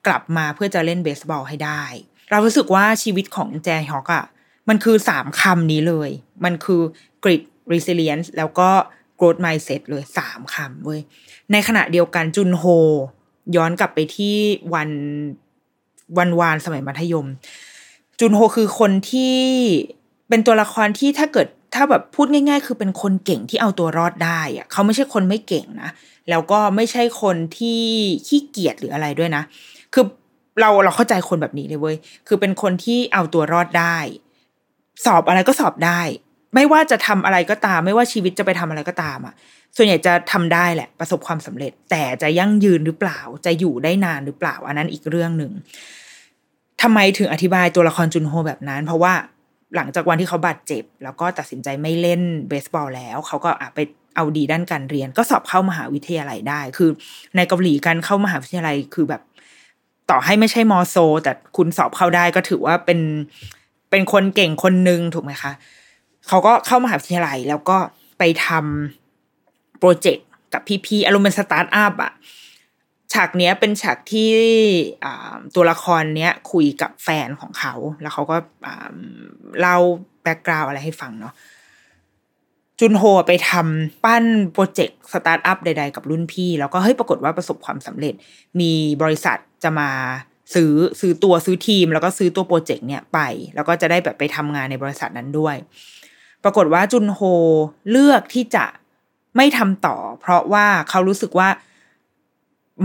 [0.07, 1.83] กลับมาเพื่อจะเล่นเบสบอลให้ได้
[2.31, 4.25] เรารู้สึกว่าชีวิตของแจฮอกอะ
[4.69, 6.11] มันคือสามคำนี้เลย
[6.45, 6.81] มันคือ
[7.25, 8.69] grit resilience แล้วก็
[9.19, 11.01] growth mindset เลยสามคำเว้ย
[11.53, 12.65] ในขณะเดียวกันจุนโฮ
[13.57, 14.37] ย้อนกลับไปที่
[14.75, 14.91] วัน
[16.19, 17.27] วันวานสมัยมัธยม
[18.21, 19.39] จุนโฮคือคนที่
[20.29, 25.91] เป็นตัวละครที่ถ้าเกิด ถ้าแบบพูดง่าย ๆ คือเป็นคนเก่งที่เอาตัวรอดได้อะเขาไม่ใช่คนไม่เก่งนะ
[26.31, 27.83] แล้วก็ไม่ใช่คนที่
[28.27, 29.43] ขี้เกียจหรืออะไรด้วยนะ
[29.93, 30.05] คือ
[30.61, 33.97] เราเราเข้าใจคนแบบนี้เลยเว้ย คือเป็นคนที่เอาตัวรอดได้
[35.05, 36.01] สอบอะไรก็สอบได้
[36.55, 39.35] ไม่ว่าจะทำอะไรก็ตาม ไม่ว่าชีวิตจะไปทำอะไรก็ตามอะ
[39.77, 45.53] ส่วนใหญ่จะทำได้แหละ ประสบความสำเร็จ แต่จะยั่งยืนหรือเปล่า จะอยู่ได้นานหรือเปล่า อันนั้นอีกเรื่องหนึ่ง
[46.83, 49.15] ทำไมถึงอธิบายตัวละครจุนโฮแบบนั้น เพราะว่า
[49.77, 53.81] หลังจากวันที่เขาบาดเจ็บ แล้วก็ตัดสินใจไม่เล่นเบสบอลแล้ว เขาก็ไป
[54.17, 56.91] เอาดีด้านการเรียน ก็สอบเข้ามหาวิทยาลัยได้ คือ
[57.37, 59.23] ในเกาหลีการเข้ามหาวิทยาลัยคือแบบ
[60.11, 63.01] ต่อให้ไม่ใช่ม.โซล แต่คุณสอบเข้าได้ก็ถือว่าเป็น
[63.91, 65.53] เป็นคนเก่งคนหนึ่งถูกไหมคะ
[66.29, 67.79] เขาก็เข้ามหาวิทยาลัยแล้วก็
[68.19, 72.13] ไปทำโปรเจกต์กับพี่ๆอารมณ์เป็นสตาร์ทอัพอะ
[73.13, 74.31] ฉากเนี้ยเป็นฉากที่
[75.55, 78.37] ตัวละครเนี้ยคุยกับแฟนของเขา แล้วเขาก็
[79.61, 79.79] เล่า
[80.23, 81.35] background อะไรให้ฟังเนาะ
[82.79, 88.15] จุนโฮไปทำปั้นโปรเจกต์สตาร์ทอัพใด ๆ กับรุ่นพี่ แล้วก็เฮ้ยปรากฏว่าประสบความสำเร็จ
[88.61, 89.91] มีบริษัทจะมา
[90.55, 93.19] ซื้อซื้อตัวซื้อทีม แล้วก็ซื้อตัวโปรเจกต์เนี่ยไป
[93.55, 95.57] แล้วก็จะได้แบบไปทำงานในบริษัทนั้นด้วย
[96.45, 97.21] ปรากฏว่าจุนโฮ
[97.91, 98.65] เลือกที่จะ
[99.37, 101.49] ไม่ทำต่อ เพราะว่าเขารู้สึกว่า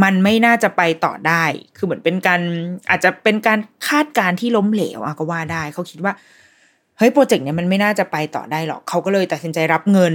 [0.04, 1.44] มันไม่น่าจะไปต่อได้
[1.78, 2.42] คือเหมือนเป็นการ
[2.90, 6.14] อาจจะเป็นการคาดการที่ล้มเหลวอะก็ว่าได้ เขาคิดว่า
[6.98, 10.14] เฮ้ยโปรเจกต์เนี้ยมันไม่น่าจะไปต่อได้หรอก เขาก็เลยตัดสินใจรับเงิน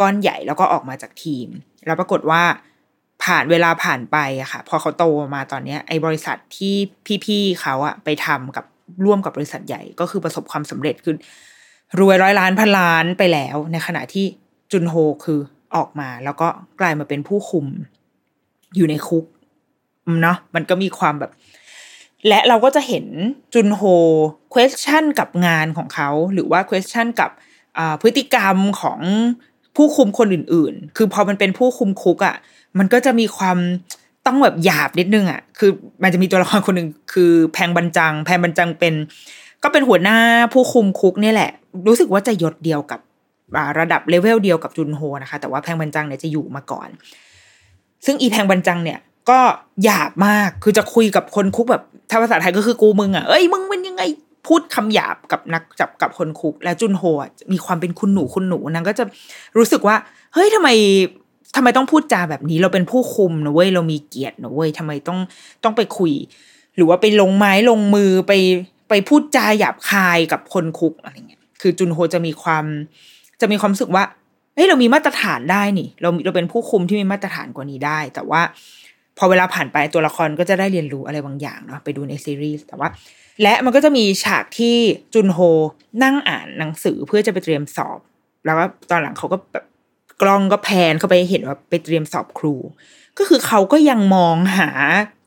[0.00, 1.48] ก้อนใหญ่แล้วก็ออกมาจากทีม
[1.86, 2.42] แล้วปรากฏว่า
[3.24, 6.74] ผ่านเวลาผ่านไปอะค่ะ พอเขาโตมาตอนเนี้ยไอ้บริษัทที่
[7.26, 8.64] พี่ๆเขาอะไปทำกับ
[9.04, 11.16] ร่วมกับบริษัทใหญ่ ก็คือประสบความสำเร็จคือ
[12.00, 14.26] รวยร้อยล้านพันล้านไปแล้ว ในขณะที่
[14.72, 14.94] จุนโฮ
[15.24, 15.40] คือ
[15.76, 16.48] ออกมา แล้วก็
[16.80, 17.66] กลายมาเป็นผู้คุม
[18.76, 19.24] อยู่ในคุก
[20.22, 21.30] เนาะมันก็มีความแบบ
[22.28, 23.06] และเราก็จะเห็น
[23.54, 23.82] จุนโฮ
[24.54, 27.30] question กับงานของเขา หรือว่า question กับ
[28.02, 29.00] พฤติกรรมของ
[29.76, 32.36] ผู้คุมคนอื่น ๆ คือพอมันเป็นผู้คุมคุกอะ่ะ
[32.78, 33.58] มันก็จะมีความ
[34.26, 35.70] ต้องแบบหยาบนิดนึงอะ่ะ คือ
[36.02, 38.94] มันจะมีตัวละครคนหนึ่งคือแพงบันจัง แพงบันจังเป็น
[39.62, 40.18] ก็เป็นหัวหน้า
[40.52, 41.50] ผู้คุมคุกนี่แหละ
[41.86, 43.00] รู้สึกว่าจะยศเดียวกับ
[43.78, 46.88] ระดับเลเวลเดียวกับจุนโฮนะคะ แต่ว่าแพงบันจังเนี่ยจะอยู่มาก่อน
[48.04, 48.98] ซึ่งอีแพงบันจังเนี่ย
[49.30, 49.38] ก็
[49.84, 54.02] หยาบมาก คือจะคุยกับคนคุกแบบถ้าภาษาไทยก็คือกูมึงอะ เอ้ยมึงเป็นยังไง
[54.46, 59.04] พูดคำหยาบกับนักจับกับคนคุก แล้วจุนโฮอะมีความเป็นคุณหนูคุณหนูนางก็จะ
[59.56, 59.96] รู้สึกว่า
[60.34, 60.68] เฮ้ยทำไม
[61.56, 65.18] ทำไมต้องพูดจาแบบนี้ เราเป็นผู้คุมนะเว้ย เรามีเกียรตินะเว้ยทำไมต้อง
[65.64, 66.12] ต้องไปคุย
[66.76, 68.32] หรือว่าไปลงไม้ลงมือไป
[68.88, 72.64] ไปพูดจาหยาบคายกับคนคุกอะไรเงี้ย คือจุนโฮจะมีความ
[73.40, 74.04] จะมีความรู้สึกว่า
[74.54, 78.40] เฮ้ยเรามีมาตรฐานได้นี่ เราเราเป็นผู้คุมที่มีมาตรฐานกว่านี้ได้ แต่ว่า
[79.18, 82.88] พอเวลาผ่านไปตัวละครก็จะได้เรียนรู้อะไรบางอย่างเนาะไปดูในซีรีส์แต่ว่า
[83.42, 84.76] และมันก็จะมีฉากที่
[85.14, 85.38] จุนโฮ
[86.02, 87.98] นั่งอ่านหนังสือเพื่อจะไปเตรียมสอบ
[88.44, 89.64] แล้วก็ตอนหลังเขาก็แบบ
[90.22, 92.54] กล้องก็แพนเข้าไปเห็นว่าไปเตรียมสอบครู
[93.18, 94.68] ก็คือเขาก็ยังมองหา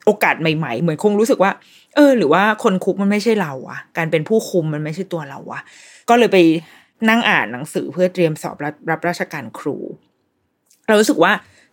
[0.05, 1.51] โอกาสใหม่ ๆ เหมือนคงรู้สึกว่า
[1.95, 5.61] เออ หรือว่าคนคุกมันไม่ใช่เราอะการเป็นผู้คุมมันไม่ใช่ตัวเราอะ
[6.09, 6.37] ก็เลยไป
[7.09, 9.77] นั่งอ่านหนังสือเพื่อเตรียมสอบรับรับราชการครู
[10.87, 11.31] เรารู้สึกว่า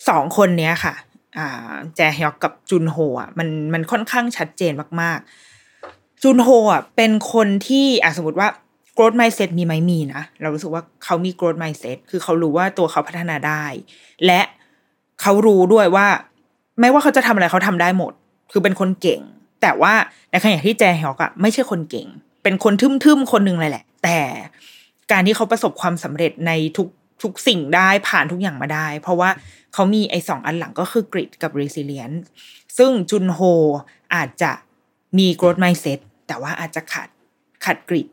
[0.09, 0.95] สองคนเนี้ยค่ะ
[1.97, 8.49] แจฮยอกกับจุนโฮอะมันมันค่อนข้างชัดเจนมากๆ จุนโฮอะเป็นคนที่อะสมมติว่า
[8.97, 13.64] growth mindset มีไหมมีนะเรารู้สึกว่าเขามี growth mindset คือเขารู้ว่าตัวเขาพัฒนาได้
[14.27, 14.40] และ
[15.23, 16.07] เขารู้ด้วยว่า
[16.81, 18.12] ไม่ว่าเขาจะทำอะไรเขาทำได้หมด
[18.53, 19.21] คือเป็นคนเก่ง
[19.62, 19.93] แต่ว่า
[20.31, 22.07] ในขณะที่แจฮอกอะไม่ใช่คนเก่ง
[22.43, 24.19] เป็นคนทึ่มๆคนหนึ่งเลยแหละ แต่
[25.12, 26.88] การที่เขาประสบความสำเร็จในทุก
[27.23, 29.31] ทุกสิ่งได้ผ่านทุกอย่างมาได้ เพราะว่า
[29.75, 32.20] เขามีไอ้สองอันหลังก็คือกริดกับ resilience
[32.79, 33.40] ซึ่งจุนโฮ
[34.14, 34.53] อาจจะ
[35.18, 37.09] มี growth mindset แต่ว่าอาจจะขาด
[37.64, 38.07] ขาดกริด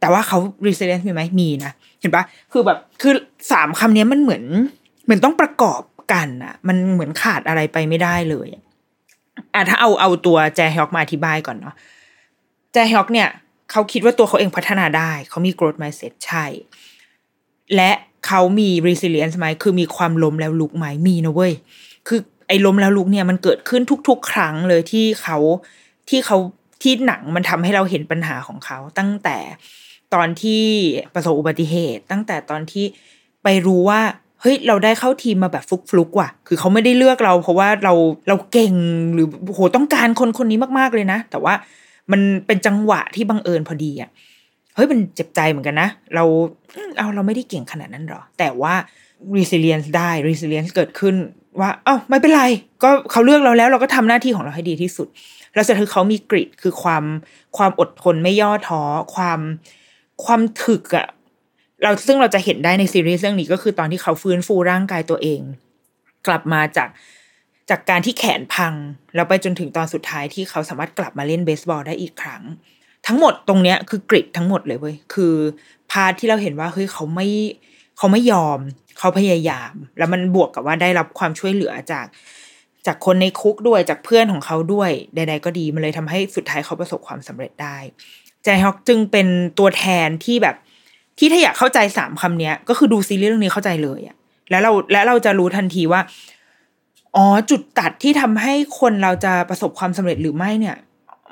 [0.00, 3.14] แต่ว่าเขา resilience มีไหมมีนะเห็นปะคือแบบคือ
[3.52, 4.44] สามคำนี้มันเหมือน
[5.04, 8.62] เหมือนต้องประกอบกันอะมันเหมือนขาดอะไรไปไม่ได้เลยอะ
[9.68, 11.74] ถ้าเอาเอาตัวแจฮอกมาอธิบายก่อนเนาะ
[12.72, 13.28] แจฮอกเนี่ย
[13.72, 16.44] เขาคิดว่าตัวเขาเองพัฒนาได้ เขามี growth mindset ใช่
[17.76, 17.90] และ
[18.26, 21.52] เขามี resilience ไหมคือมีความล้มแล้วลุกไหมมีนะเว้ย
[22.08, 25.38] คือไอ้ล้มแล้วลุกเนี่ยมันเกิดขึ้นทุก ๆ ครั้งเลยที่เขา
[26.08, 26.36] ที่เขา
[26.82, 29.38] ที่หนังมันทำให้เราเห็นปัญหาของเขา ตั้งแต่
[30.14, 30.62] ตอนที่
[31.14, 32.84] ประสบอุบัติเหตุ ตั้งแต่ตอนที่
[33.42, 34.00] ไปรู้ว่า
[34.40, 37.94] เฮ้ยเราได้เข้าทีมมาแบบฟลุกๆว่ะ คือเขาไม่ได้เลือกเรา เพราะว่าเรา
[38.28, 38.74] เราเก่ง
[39.14, 41.54] หรือโหต้องการคนคนนี้มากๆเลยนะ แต่ว่า
[42.12, 44.10] มันเป็นจังหวะที่บังเอิญพอดีอะ
[44.74, 46.24] เฮ้ยมันเจ็บใจเหมือนกันนะ เรา
[46.96, 48.74] เอาเราไม่ได้เก่งขนาดนั้นหรอ แต่ว่า
[49.36, 51.14] resilience ได้ resilience เกิดขึ้น
[51.60, 52.42] ว่า เอ้าไม่เป็นไร
[52.82, 55.08] ก็เขาเลือกเราแล้วเราก็ทำหน้าที่ของเราให้ดีที่สุด
[55.54, 57.04] แล้วสุดท้ายเขามีกริดคือความ
[57.56, 58.82] ความอดทนไม่ย่อท้อ
[59.14, 59.40] ความ
[60.24, 61.06] ความถึกอะ
[61.82, 65.40] เราซึ่งเราจะเห็นได้ในซีรีส์เรื่องนี้ก็คือตอนที่เขาฟื้นฟูร่างกายตัวเอง
[66.26, 66.88] กลับมาจาก
[67.72, 68.74] จากการที่แขนพัง
[69.14, 72.42] แล้วไปจนถึงตอนสุดท้ายที่เขาสามารถกลับมาเล่นเบสบอลได้อีกครั้ง
[73.06, 75.34] ทั้งหมดตรงเนี้ยคือกริดทั้งหมดเลยเว้ยคือ
[75.90, 77.28] พาร์ทที่เราเห็นว่าเฮ้ยเขาไม่
[77.98, 78.58] เขาไม่ยอม
[78.98, 82.06] เขาพยายาม แล้วมันบวกกับว่าได้รับความช่วยเหลือจาก
[82.86, 87.76] จากคนในคุกด้วยจากเพื่อนของเขาด้วยใด ๆ ก็ดีมันเลยทำให้สุดท้ายเขาประสบความสำเร็จได้
[88.44, 89.26] แจฮอกจึงเป็น
[89.58, 90.56] ตัวแทนที่แบบ
[91.18, 94.16] ที่ถ้าอยากเข้าใจสามคำนี้ก็คือดูซีรีส์เรื่องนี้เข้าใจเลยอะ
[94.50, 96.00] แล้วเราและเราจะรู้ทันทีว่า
[97.16, 100.76] อ๋อจุดตัดที่ทำให้คนเราจะประสบความสำเร็จหรือไม่เนี่ย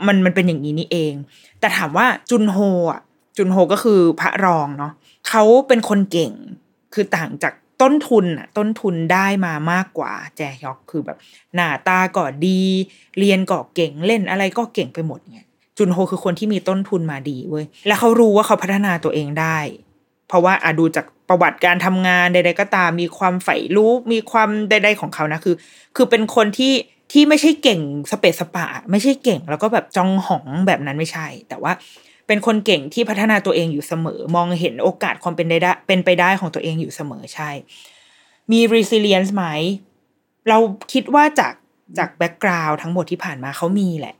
[0.07, 1.15] มันมันเป็นอย่างนี้นี่เอง
[1.61, 2.59] แต่ถามว่าจุนโฮ
[2.93, 3.01] อะ
[3.37, 4.93] จุนโฮก็คือพระรองเนาะ
[5.29, 6.33] เขาเป็นคนเก่ง
[6.95, 11.19] คือต่างจากต้นทุนอะต้นทุนได้มามากกว่า แจฮยอกคือแบบ
[11.55, 12.61] หน้าตาก็ดี
[13.19, 15.47] เรียนก็เก่งเล่นอะไรก็เก่งไปหมดเนี่ย
[15.79, 19.59] จุนโฮคือคนที่มีต้นทุนมาดีเว้ยแล้วเขารู้ว่าเขาพัฒนาตัวเองได้
[20.29, 25.55] เพราะว่าอาดูจาก ประวัติการทำงานใด ๆ ก็ตาม มีความใฝ่รู้มีความใด ๆของเขานะคือ
[25.97, 26.73] คือเป็นคนที่
[27.13, 31.73] ที่ไม่ใช่เก่งสเปซสปะ ไม่ใช่เก่ง แล้วก็แบบจองหองแบบนั้นไม่ใช่ แต่ว่า
[32.27, 37.51] เป็นคนเก่งที่พัฒนาตัวเองอยู่เสมอ มองเห็นโอกาสความเป็นได้เป็นไปได้ของตัวเองอยู่เสมอใช่
[38.53, 39.45] มี resilience ไหม
[40.49, 40.59] เรา
[40.93, 41.55] คิดว่าจาก
[41.99, 44.15] จากแบ็กกราวด์ทั้งหมดที่ผ่านมาเขามีแหละ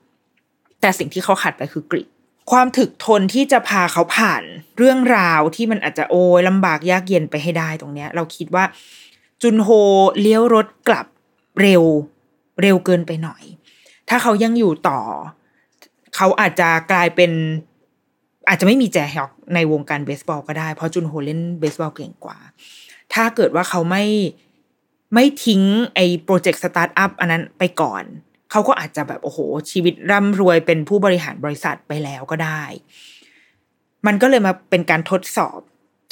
[0.81, 2.09] แต่สิ่งที่เขาขาดไปคือกริด
[2.51, 4.43] ความถึกทนที่จะพาเขาผ่าน
[4.77, 8.65] เรื่องราวที่มันอาจจะโอยลำบากยากเย็นไปให้ได้ตรงเนี้ย เราคิดว่า
[9.43, 9.69] จุนโฮ
[10.21, 11.07] เลี้ยวรถกลับ
[11.61, 11.83] เร็ว
[12.63, 13.43] เร็วเกินไปหน่อย
[14.09, 15.01] ถ้าเขายังอยู่ต่อ
[16.17, 17.33] เขาอาจจะกลายเป็น
[18.49, 22.39] อาจจะไม่มีแจฮยอกในวงการเบสบอลก็ได้ เพราะจุนโฮเล่นเบสบอลเก่งกว่า
[23.15, 24.05] ถ้าเกิดว่าเขาไม่
[25.15, 25.63] ไม่ทิ้ง
[25.95, 28.05] ไอ้โปรเจกต์สตาร์ทอัพอันนั้นไปก่อน
[28.51, 29.39] เขาก็อาจจะแบบโอ้โห
[29.71, 32.63] ชีวิตร่ำรวยเป็นผู้บริหารบริษัทไปแล้วก็ได้
[34.07, 35.59] มันก็เลยมาเป็นการทดสอบ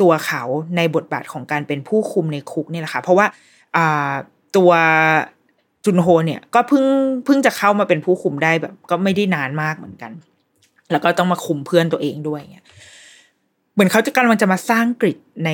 [0.01, 0.43] ตัวเขา
[0.77, 3.27] ในบทบาทของการเป็นผู้คุมในคุกนี่แหละค่ะ เพราะว่า
[4.57, 4.71] ตัว
[5.85, 6.85] จุนโฮเนี่ยก็เพิ่ง
[7.25, 10.13] เพิ่งจะเข้ามาเป็นผู้คุมได้แบบ ก็ไม่ได้นานมากเหมือนกัน
[10.91, 12.67] แล้วก็ต้องมาคุมเพื่อนตัวเองด้วยเงี้ย
[13.73, 15.51] เหมือนเขาจะกำลังจะมาสร้างกริดใน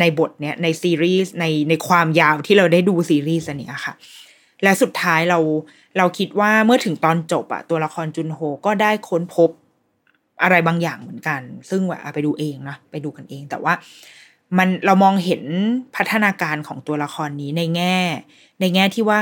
[0.00, 3.94] ในบทเนี้ยในซีรีส์ในในความยาวที่เราได้ดูซีรีส์อันนี้ค่ะ
[4.62, 5.38] และสุดท้ายเรา
[5.98, 9.50] เราคิดว่าเมื่อถึงตอนจบอะตัวละครจุนโฮก็ได้ค้นพบ
[10.42, 13.74] อะไรบางอย่างเหมือนกัน ซึ่งว่าไปดูเองนะไปดูกันเอง แต่ว่า
[14.58, 15.42] มันเรามองเห็น
[15.96, 17.98] พัฒนาการของตัวละครนี้ในแง่
[18.60, 19.20] ในแง่ที่ว่า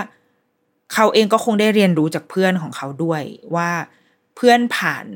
[0.94, 3.22] เขาเองก็คงได้เรียนรู้จากเพื่อนของเขาด้วย
[3.54, 3.70] ว่า
[4.36, 5.06] เพื่อนผ่าน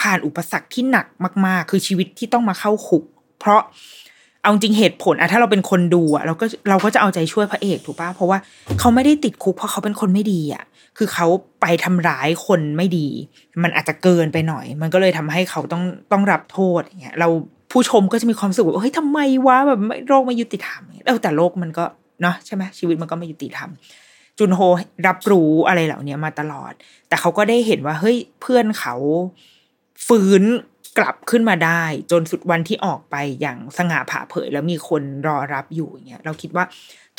[0.00, 1.06] ผ่านอุปสรรคที่หนัก
[1.46, 3.04] มาก ๆ คือชีวิตที่ต้องมาเข้าคุก
[3.38, 3.62] เพราะ
[4.42, 8.38] เอาจริงเหตุผลอะถ้าเราเป็นคนดูอะเราก็เราก็จะเอาใจช่วยพระเอกถูกปะเพราะว่า
[8.80, 10.64] เขาไม่ได้ติดคุกเพราะเขาเป็นคนไม่ดีอะ
[10.98, 11.26] คือเขา
[11.60, 13.08] ไปทำร้ายคนไม่ดี
[13.62, 17.28] มันอาจจะเกินไปหน่อย มันก็เลยทำให้เขาต้องต้องรับโทษอย่างเงี้ยเรา
[17.72, 21.84] ผู้ชมก็จะมีความรู้สึกว่าเฮ้ยทำไมวะแบบโลกไม่ยุติธรรมเออแต่โลกมันก็
[22.22, 23.70] เนาะใช่ไหมชีวิตมันก็ไม่ยุติธรรม
[24.38, 24.60] จุนโฮ
[25.06, 26.72] รับรู้อะไรเหล่านี้มาตลอด
[27.08, 28.94] แต่เขาก็ได้เห็นว่าเฮ้ยเพื่อนเขา
[30.06, 30.42] ฟื้น
[30.98, 36.64] กลับขึ้นมาได้ จนสุดวันที่ออกไปอย่างสง่าผ่าเผย แล้วมีคนรอรับอยู่อย่างเงี้ยเราคิดว่า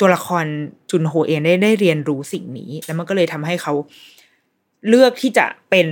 [0.00, 0.44] ตัวละคร
[0.90, 3.72] จุนโฮเองได้ได้เรียนรู้สิ่งนี้ แล้วมันก็เลยทำให้เขา
[4.88, 5.86] เลือกที่จะเป็น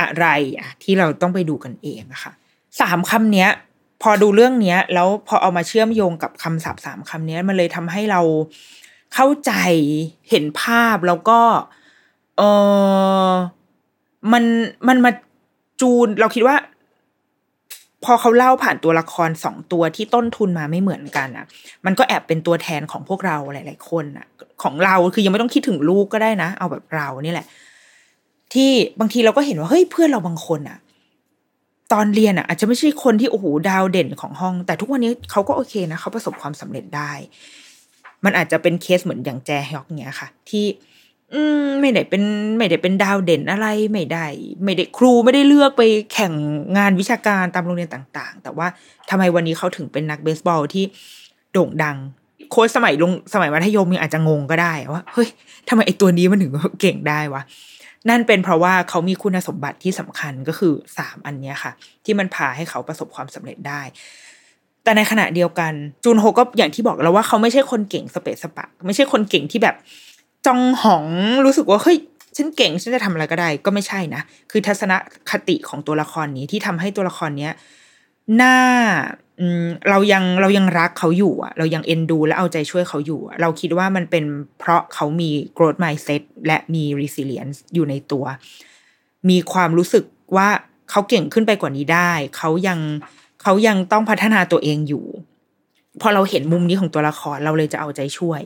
[0.00, 0.26] อะไร
[0.58, 2.32] อะที่เราต้องไปดูกันเองนะคะ
[2.80, 3.50] สามคำเนี้ย
[4.02, 8.20] พอดูเรื่องเนี้ย แล้วพอเอามาเชื่อมโยงกับคำศัพท์สามคำเนี้ยมันเลยทำให้เรา
[9.14, 9.52] เข้าใจ
[10.30, 11.40] เห็นภาพแล้วก็
[12.38, 12.42] เอ
[13.28, 13.30] อ
[14.32, 14.44] มัน
[14.88, 15.10] มันมา
[15.80, 16.56] จูนเราคิดว่า
[18.06, 21.46] พอเขาเล่าผ่านตัวละครสองตัวที่ต้นทุนมาไม่เหมือนกันอะ
[21.86, 24.26] มันก็แอบเป็นตัวแทนของพวกเราหลาย ๆ คนอะ
[24.62, 27.46] ของเราคือยังไม่ต้องคิดถึงลูกก็ได้นะ เอาแบบเรานี่แหละ
[28.52, 30.78] ที่บางทีเราก็เห็นว่าเฮ้ยเพื่อนเราบางคนอะ
[31.92, 37.12] ตอนเรียนอะ อาจจะไม่ใช่คนที่โอ้โหดาวเด่นของห้อง แต่ทุกวันนี้เขาก็โอเคนะเขาประสบความสำเร็จได้
[38.24, 40.64] มันอาจจะเป็นเคสเหมือนอย่างแจฮยอกเนี้ยค่ะ ที่
[41.34, 42.22] อืมไม่ได้เป็น
[42.58, 44.26] ไม่ได้เป็นดาวเด่นอะไรไม่ได้
[44.64, 45.82] ไม่ได้ครูไม่ได้เลือกไป
[46.14, 46.32] แข่ง
[46.76, 48.66] งานวิชาการตามโรงเรียนต่าง ๆ แต่ว่า
[49.10, 50.84] ทำไมวันนี้เขาถึงเป็นนักเบสบอลที่
[51.52, 51.96] โด่งดัง
[52.50, 55.28] โค้ชสมัยลงสมัยมัธยมยังอาจจะงงก็ได้ว่าเฮ้ย
[55.68, 57.42] ทำไมไอตัวนี้มันถึงเก่งได้วะ
[58.08, 61.72] นั่นเป็นเพราะว่าเขามีคุณสมบัติที่สำคัญก็คือสามอันเนี้ยค่ะ
[62.04, 63.80] ที่มันพาให้เขาประสบความสำเร็จได้
[64.84, 65.72] แต่ในขณะเดียวกัน
[66.04, 69.76] จูนโฮก็อย่างที่บอกแล้วว่าเขาไม่ใช่คนเก่งสเปซสปะ ไม่ใช่คนเก่งที่แบบ
[70.46, 71.06] จองหอง
[71.44, 71.98] รู้สึกว่าเฮ้ย
[72.36, 74.92] ฉันเก่งฉันจะทำอะไรก็ได้ก็ไม่ใช่นะ คือทัศน
[75.30, 77.52] คติของตัวละครนี้ที่ทำให้ตัวละครเนี้ย
[78.40, 78.56] น่า
[79.88, 84.24] เรายังเรายังรักเขาอยู่อะ เรายังเอ็นดู และเอาใจช่วยเขาอยู่ เราคิดว่ามันเป็น
[84.58, 88.24] เพราะเขามี growth mindset และมี resilience อยู่ในตัว
[89.28, 90.04] มีความรู้สึก
[90.36, 90.48] ว่า
[90.90, 92.80] เขาเก่งขึ้นไปกว่านี้ได้ เขายัง
[93.42, 95.06] เขายังต้องพัฒนาตัวเองอยู่
[96.00, 98.40] พอเราเห็นมุมนี้ของตัวละครเราเลยจะเอาใจช่วย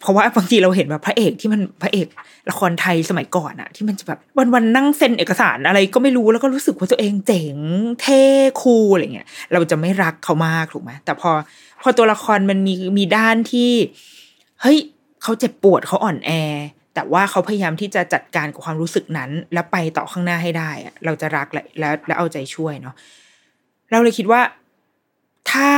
[0.00, 2.06] เพราะว่าบางทีเราเห็นแบบพระเอกที่มันพระเอก
[2.50, 4.18] ละครไทยสมัยก่อนอะที่มันจะแบบ
[4.54, 7.56] วันๆนั่งเซ็นเอกสารอะไรก็ไม่รู้แล้วก็รู้สึกว่าตัวเองเจ๋ง
[8.00, 8.22] เท่
[8.62, 11.30] คูลอะไรเงี้ยเราจะไม่รักเขามากถูกไหมแต่พอ
[11.82, 13.70] พอตัวละครมันมีมีด้านที่
[14.62, 14.78] เฮ้ย
[15.22, 16.30] เขาเจ็บปวดเขาอ่อนแอ
[16.94, 22.94] แต่ว่าเขาพยายามที่จะจัดการกับความรู้สึกนั้น แล้วไปต่อข้างหน้าให้ได้อะเราจะรักและแล้วแล้วเอาใจช่วยเนาะ
[23.90, 24.40] เราเลยคิดว่า
[25.50, 25.70] ถ้า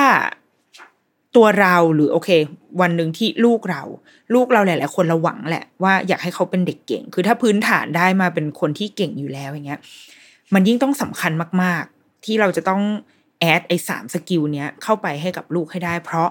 [1.37, 2.31] ตัวเราหรือโอเค
[2.81, 3.83] วันหนึ่งที่ลูกเรา
[4.35, 9.81] ลูกเราหลาย ๆ คนเราหวังแหละว่าอยากให้เขาเป็นเด็กเก่ง คือถ้าพื้นฐานได้มาเป็นคนที่เก่งอยู่แล้วอย่างเงี้ย
[10.55, 12.83] มันยิ่งต้องสำคัญมาก ๆ ที่เราจะต้อง
[13.41, 16.29] add ไอ้สาม skill เนี้ยเข้าไปให้กับลูกให้ได้ เพราะ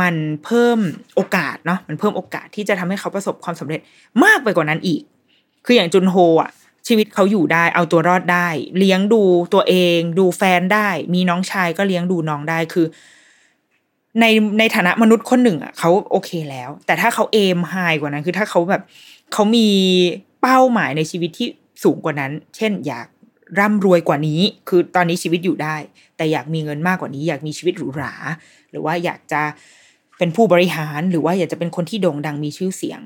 [0.00, 0.78] มันเพิ่ม
[1.16, 3.80] โอกาสเนาะมันเพิ่มโอกาสที่จะทำให้เขาประสบความสำเร็จ
[4.24, 5.02] มากไปกว่านั้นอีก
[5.66, 6.50] คืออย่างจุนโฮอะ
[6.86, 9.22] ชีวิตเขาอยู่ได้เอาตัวรอดได้ เลี้ยงดู
[9.54, 12.86] ตัวเอง ดูแฟนได้ มีน้องชายก็เลี้ยงดูน้องได้คือ
[14.20, 14.24] ใน
[14.58, 18.82] ในฐานะมนุษย์คนหนึ่งอะเขาโอเคแล้ว แต่ถ้าเขาเอมไฮกว่านั้น คือถ้าเขาแบบ
[19.32, 19.68] เขามี
[20.42, 21.48] เป้าหมายในชีวิตที่
[21.84, 23.06] สูงกว่านั้น เช่น อยาก
[23.60, 25.76] ร่ำรวยกว่านี้ คือตอนนี้ชีวิตอยู่ได้
[26.16, 28.12] แต่อยากมีเงินมากกว่านี้ อยากมีชีวิตหรูหรา
[28.70, 29.42] หรือว่าอยากจะ
[30.18, 33.02] เป็นผู้บริหาร หรือว่าอยากจะเป็นคนที่โด่งดังมีชื่อเสียง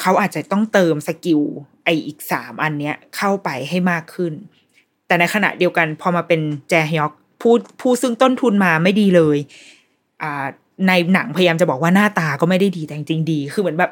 [0.00, 1.40] เขาอาจจะต้องเติมสกิล
[1.84, 4.32] ไออีกสามอันเนี้ยเข้าไปให้มากขึ้น
[5.06, 9.38] แต่ในขณะเดียวกันพอมาเป็นแจฮยอก ผู้ผู้ซึ่งต้นทุนมาไม่ดีเลย
[10.22, 10.46] อ่า
[10.86, 13.90] ในหนังพยายามจะบอกว่าหน้าตาก็ไม่ได้ดีแต่จริงดี คือเหมือนแบบ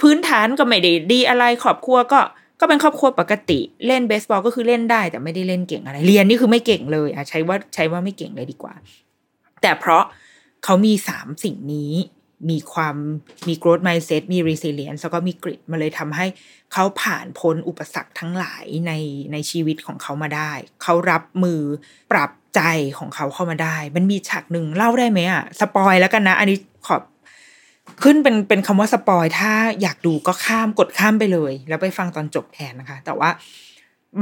[0.00, 2.20] พื้นฐานก็ไม่ได้ดีอะไรครอบครัวก็
[2.60, 8.74] ก็เป็นครอบครัวปกติ เล่นเบสบอลก็คือเล่นได้ แต่ไม่ได้เล่นเก่งอะไร เรียนนี่คือไม่เก่งเลยอะใช้ว่าใช้ว่าไม่เก่งเลยดีกว่า
[9.62, 10.04] แต่เพราะ
[10.64, 11.92] เขามีสามสิ่งนี้
[12.50, 12.96] มีความ
[13.48, 16.26] มี growth mindset มี resilience แล้วก็มี grit มาเลยทำให้
[16.72, 18.92] เขาผ่านพ้นอุปสรรคทั้งหลายใน
[19.32, 21.60] ในชีวิตของเขามาได้ เขารับมือ
[22.12, 22.60] ปรับใจ
[22.98, 27.02] ของเขาเข้ามาได้ มันมีฉากหนึ่งเล่าได้ไหมอะ spoil แล้วกันนะ อันนี้ขอ
[28.02, 33.30] ขึ้นเป็นเป็นคำว่า spoil ถ้าอยากดูก็ข้ามกดข้ามไปเลย แล้วไปฟังตอนจบแทนนะคะ แต่ว่า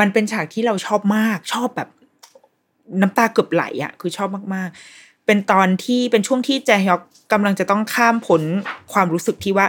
[0.01, 1.89] มันเป็นฉากที่เราชอบมากชอบแบบ
[3.01, 7.01] น้ำตาเกือบไหลอะคือชอบมากๆ เป็นตอนที่เป็นช่วงที่แจฮยอก
[7.33, 8.43] กำลังจะต้องข้ามพ้น
[8.93, 9.67] ความรู้สึกที่ว่า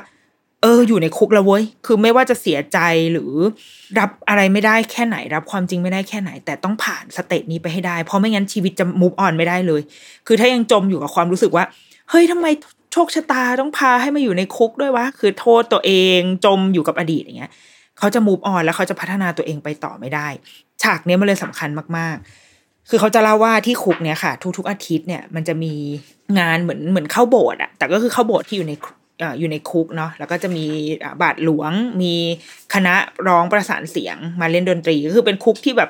[0.62, 2.80] เออ อยู่ในคุกแล้วเว้ย คือไม่ว่าจะเสียใจ
[3.12, 3.32] หรือ
[4.00, 9.82] รับอะไรไม่ได้แค่ไหน รับความจริงไม่ได้แค่ไหน แต่ต้องผ่าน stage นี้ไปให้ได้ เพราะไม่งั้นชีวิตจะ move on ไม่ได้เลย
[10.28, 11.66] คือถ้ายังจมอยู่กับความรู้สึกว่า
[12.10, 12.48] เฮ้ยทำไม
[12.94, 17.52] โชคชะตาต้องพาให้มาอยู่ในคุกด้วยวะ คือโทษตัวเองจมอยู่กับอดีตอย่างเงี้ย
[17.98, 20.28] เขาจะ move on แล้วเขาจะพัฒนาตัวเองไปต่อไม่ได้
[20.84, 22.45] ฉากนี้มันเลยสำคัญมากๆ
[22.90, 25.74] คือเขาจะเล่าว่าที่คุกเนี่ยค่ะ ทุกๆอาทิตย์เนี่ยมันจะมี
[26.40, 28.74] งานเหมือนเหมือนเข้าโบสถ์อะแต่ก็คือเข้าโบสถ์ที่อยู่ใน
[29.40, 30.66] อยู่ในคุกเนาะแล้วก็จะมี
[31.22, 32.14] บาทหลวง มี
[32.74, 32.96] คณะ
[33.28, 35.90] ร้องประสานเสียงมาเล่นดนตรีก็คือเป็นคุกที่แบบ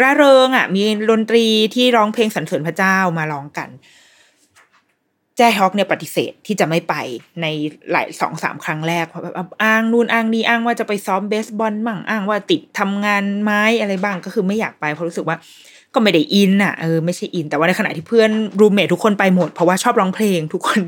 [0.00, 1.44] ร่าเริงอะ มีดนตรี
[1.74, 3.70] ที่ร้องเพลงสรรเสริญพระเจ้ามาร้องกัน
[5.36, 6.94] แจ้ฮอกเนี่ยปฏิเสธที่จะไม่ไป
[7.42, 7.46] ใน
[7.92, 15.36] หลายสองสามครั้งแรกเพราะแบบอ้างนู่นอ้างนี่อ้างว่าจะไปซ้อมเบสบอลบ้างอ้างว่าติดทำงานไม้อะไรบ้างก็คือไม่อยากไปเพราะรู้สึกว่า
[15.96, 18.30] ก็ไม่ได้อินอะเออไม่ใช่อิน แต่ว่าในขณะที่เพื่อน
[18.60, 20.80] รูมเมททุกคนไปหมดเพราะว่าชอบร้องเพลงทุกคน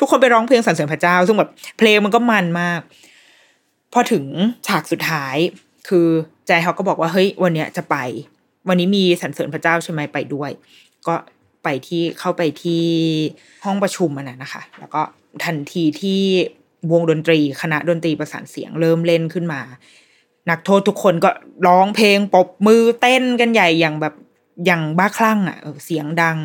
[0.00, 2.80] ทุกคนไปร้องเพลงสรรเสริญพระเจ้า ซึ่งแบบเพลงมันก็มันมาก
[3.92, 4.24] พอถึง
[4.66, 5.36] ฉากสุดท้าย
[5.88, 6.06] คือ
[6.46, 7.96] ใจเขาก็บอกว่าเฮ้ยวันเนี้ยจะไป
[8.68, 10.50] วันนี้มีสรรเสริญพระเจ้าใช่ไหมไปด้วย
[11.06, 11.14] ก็
[11.64, 12.84] ไปที่เข้าไปที่
[13.64, 15.02] ห้องประชุมมันนะนะคะ แล้วก็
[15.44, 16.22] ทันทีที่
[16.92, 19.60] วงดนตรีคณะดนตรีประสานเสียงเริ่มเล่นขึ้นมา
[20.50, 21.30] นักโทษทุกคนก็
[21.66, 24.14] ร้องเพลงปรบมือเต้นกันใหญ่อย่างแบบ
[24.66, 26.38] อย่างบ้าคลั่งอะเสียงดัง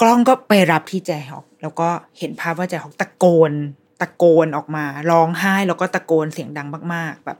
[0.00, 1.88] กล้องก็ไปรับที่แจฮอก แล้วก็
[2.18, 3.52] เห็นภาพว่าแจฮอกตะโกน
[4.00, 7.38] ตะโกนออกมาร้องไห้ แล้วก็ตะโกนเสียงดังมาก ๆ แบบ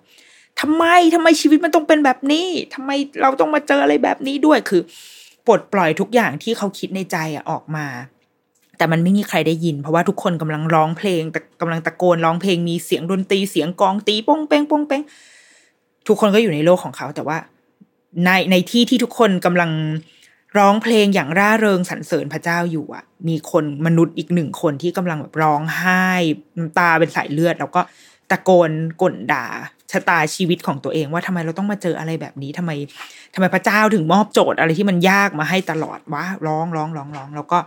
[0.60, 2.90] ทำไมทำไมชีวิตมันต้องเป็นแบบนี้ทำไม
[3.22, 4.82] เราต้องมาเจออะไรแบบนี้ด้วยคือ
[5.46, 7.86] ปลดปล่อยทุกอย่างที่เขาคิดในใจอะออกมา
[8.78, 15.02] แต่มันไม่มีใครได้ยิน เพราะว่าทุกคนกำลังร้องเพลง แต่กำลังตะโกนร้องเพลงมีเสียงดนตรีเสียงกลองตีป้องเป้งป้องเป้ง
[16.06, 17.38] ทุกคนก็อยู่ในโลกของเขา แต่ว่า
[18.24, 19.70] ในในที่ที่ทุกคนกำลัง
[20.58, 26.06] ร้องเพลงอย่างร่าเริงสรรเสริญพระเจ้าอยู่อะมีคนมนุษย์อีกหนึ่งคนที่กำลังแบบร้องไห้
[26.56, 27.80] น้ำตาเป็นสายเลือด แล้วก็
[28.30, 28.70] ตะโกน
[29.02, 29.46] ก่นด่า
[29.90, 32.70] ชะตาชีวิตของตัวเองว่าทำไมเราต้องมาเจออะไรแบบนี้ทำไม
[33.34, 37.58] ทำไมพระเจ้าถึงมอบโจทย์อะไรที่มันยากมาให้ตลอดวะร้องร้องร้องร้อง แล้วก็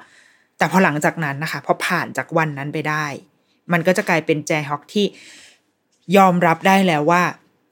[0.58, 3.06] แต่พอหลังจากนั้นนะคะพอผ่านจากวันนั้นไปได้
[3.72, 5.06] มันก็จะกลายเป็นแจฮอกที่
[6.18, 7.24] ยอมรับได้แล้วว่า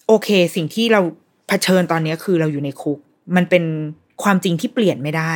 [0.08, 1.02] โอเค สิ่งที่เรา
[1.48, 3.00] เผชิญตอนนี้คือเราอยู่ในคุก
[3.36, 3.64] มันเป็น
[4.24, 5.34] ความจริงที่เปลี่ยนไม่ได้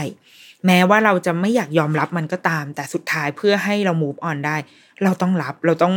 [0.66, 4.58] แม้ว่าเราจะไม่อยากยอมรับมันก็ตาม แต่สุดท้ายเพื่อให้เรา move on ได้
[5.04, 5.96] เราต้องรับเราต้อง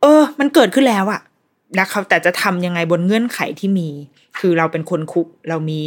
[0.00, 1.20] เออ มันเกิดขึ้นแล้วอะ
[1.80, 3.88] นะครับแต่จะทำยังไงบนเงื่อนไขที่มี
[4.38, 5.80] คือเราเป็นคนคุกเรามี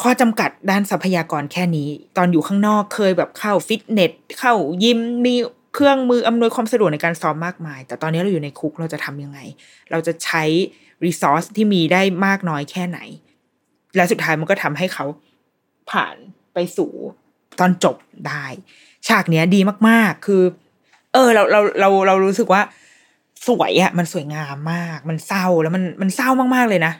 [0.00, 5.34] ข้อจำกัดด้านทรัพยากรแค่นี้ ตอนอยู่ข้างนอกเคยแบบเข้าฟิตเนสเข้ายิมมี
[5.74, 9.38] เครื่องมืออำนวยความสะดวกในการซ้อมมากมาย แต่ตอนนี้เราอยู่ในคุกเราจะทำยังไง
[9.90, 10.42] เราจะใช้
[11.04, 12.98] รีซอสที่มีได้มากน้อยแค่ไหน
[13.96, 15.04] และสุดท้ายมันก็ทำให้เขา
[15.90, 16.16] ผ่าน
[16.54, 16.90] ไปสู่
[17.58, 17.96] ตอนจบ
[18.28, 18.44] ได้
[19.08, 20.42] ฉากเนี้ยดีมากๆ คือ
[21.12, 22.62] เออ เราเราเราเรารู้สึกว่า
[23.46, 26.92] สวยอะมันสวยงามมาก มันเศร้าแล้วมันมันเศร้ามากๆเลยนะ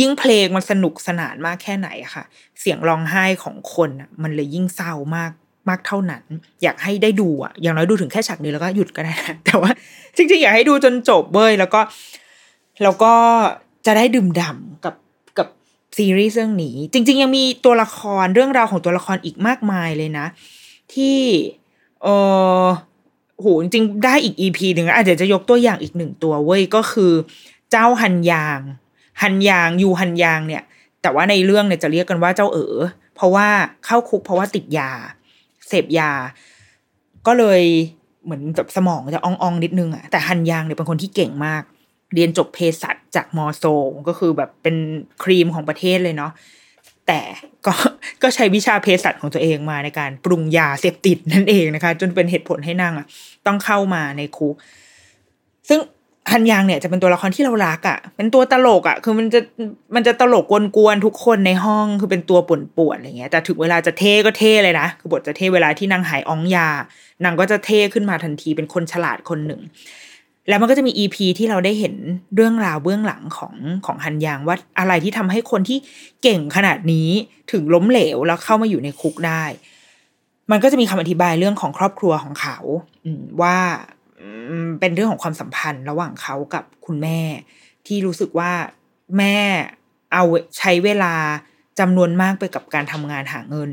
[0.00, 2.24] ยิ่งเพลงมันสนุกสนานมากแค่ไหนอะค่ะ
[2.60, 5.32] เสียงร้องไห้ของคนอะมันเลยยิ่งเศร้ามาก
[5.68, 6.24] มากเท่านั้น
[6.62, 9.70] อยากให้ได้ดูอะอย่างน้อยดูถึงแค่ฉากนี้แล้วก็หยุดก็ได้นะแต่ว่า
[10.16, 11.80] จริงๆ อยากให้ดูจนจบเว้ยแล้วก็
[12.82, 13.12] แล้วก็
[13.86, 14.94] จะได้ดื่มด่ำกับ
[15.38, 15.48] กับ
[15.96, 20.26] ซีรีส์เรื่องนี้ จริง ๆ ยังมีตัวละครเรื่องราวของตัวละครอีกมากมายเลยนะ
[20.94, 21.18] ที่
[22.02, 22.08] เอ
[22.62, 22.64] อ
[23.36, 27.12] โหจริงๆได้อีกอีพีหนึ่งอาจจะจะยกตัวอย่างอีกหนึ่งตัวเว้ยก็คือ
[27.70, 28.60] เจ้าฮันยาง
[29.22, 30.62] ฮันยางยูฮันยางเนี่ย
[31.02, 32.76] แต่ว่าในเรื่องเนี่ยจะเรียกกันว่าเจ้าเอ๋อ
[33.14, 33.46] เพราะว่า
[33.84, 34.90] เข้าคุกเพราะว่าติดยา
[35.68, 36.10] เสพยา
[37.26, 37.62] ก็เลย
[38.24, 41.62] เหมือนแบบสมองจะอ่องๆนิดนึงอะแต่ฮันยางเนี่ยเป็นคนที่เก่งมาก
[42.14, 43.64] เรียนจบเภสัชจากมอโซ
[44.08, 44.76] ก็คือแบบเป็น
[45.22, 46.32] ครีมของประเทศเลยเนาะ
[47.06, 47.20] แต่
[47.66, 47.72] ก็
[48.22, 53.06] ก็ใช้วิชาเภสัชของตัวเองมาในการปรุงยาเสพติดนั่นเองนะคะ จนเป็นเหตุผลให้นางอะ
[53.46, 54.54] ต้องเข้ามาในคุก
[55.68, 55.80] ซึ่ง
[56.32, 59.40] ฮันยางเนี่ยจะเป็นตัวละครที่เรารักอะ่ะ เป็นตัวตลกอะ่ะ คือมันจะ
[59.94, 60.44] มันจะตลก
[60.76, 66.68] กวนๆทุกคนในห้องคือเป็นตัวป่วนๆอะไรเงี้ย แต่ถึงเวลาจะเท่ก็เท่เลยนะ คือบทจะเท่เวลาที่นางหายอ้องยา
[67.24, 69.60] นางก็จะเท่ขึ้นมาทันทีเป็นคนฉลาดคนหนึ่ง
[70.48, 71.94] แล้วมันก็จะมีอีพีที่เราได้เห็น
[72.34, 73.54] เรื่องราวเบื้องหลังของ
[73.86, 75.78] ของฮันยางว่าอะไรที่ทำให้คนที่
[76.22, 77.08] เก่งขนาดนี้
[77.52, 79.44] ถึงล้มเหลวแล้วเข้ามาอยู่ในคุกได้
[80.50, 82.56] มันก็จะมีคำอธิบายเรื่องของครอบครัวของเขา
[83.42, 83.56] ว่า
[84.80, 87.20] เป็นเรื่องของความสัมพันธ์ระหว่างเขากับคุณแม่
[87.86, 88.52] ที่รู้สึกว่า
[89.18, 89.36] แม่
[90.12, 90.24] เอา
[90.58, 91.14] ใช้เวลา
[91.80, 93.70] จำนวนมากไปกับการทำงานหาเงิน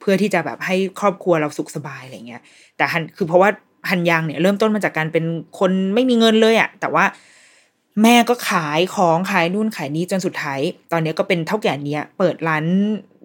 [0.00, 2.42] เพื่อที่จะแบบให้ครอบครัวเราสุขสบายอะไรเงี้ย
[2.76, 3.50] แต่ฮันคือเพราะว่า
[3.88, 5.24] ฮันยังเนี่ยเริ่มต้นมาจากการเป็น
[5.58, 7.04] คนไม่มีเงินเลยอะ่ะแต่ว่า
[8.02, 10.60] แม่ก็ขายของขายนู่นขายนี้จนสุดท้าย
[10.92, 12.64] ตอนนี้ก็เป็นเท่าแก่เนี้ย เปิดร้าน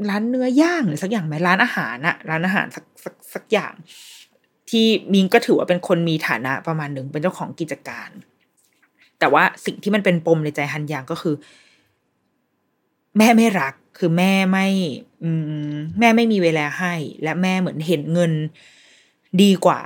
[0.10, 3.74] ร้านเนื้อย่างหรือสักอย่างไหมร้านอาหารอะร้านอาหารสักสักสักอย่าง
[4.70, 8.10] ที่มิงก็ถือว่าเป็นคนมีฐานะประมาณหนึ่งเป็นเจ้าของกิจการ
[9.20, 11.36] แต่ว่าสิ่งที่มันเป็นปมในใจฮันยางก็คือ
[13.18, 14.68] แม่ไม่รักคือแม่ไม่
[15.24, 15.30] อื
[15.72, 16.94] ม แม่ไม่มีเวลาให้
[17.24, 18.32] และแม่เหมือนเห็นเงิน
[19.42, 19.82] ดีกว่า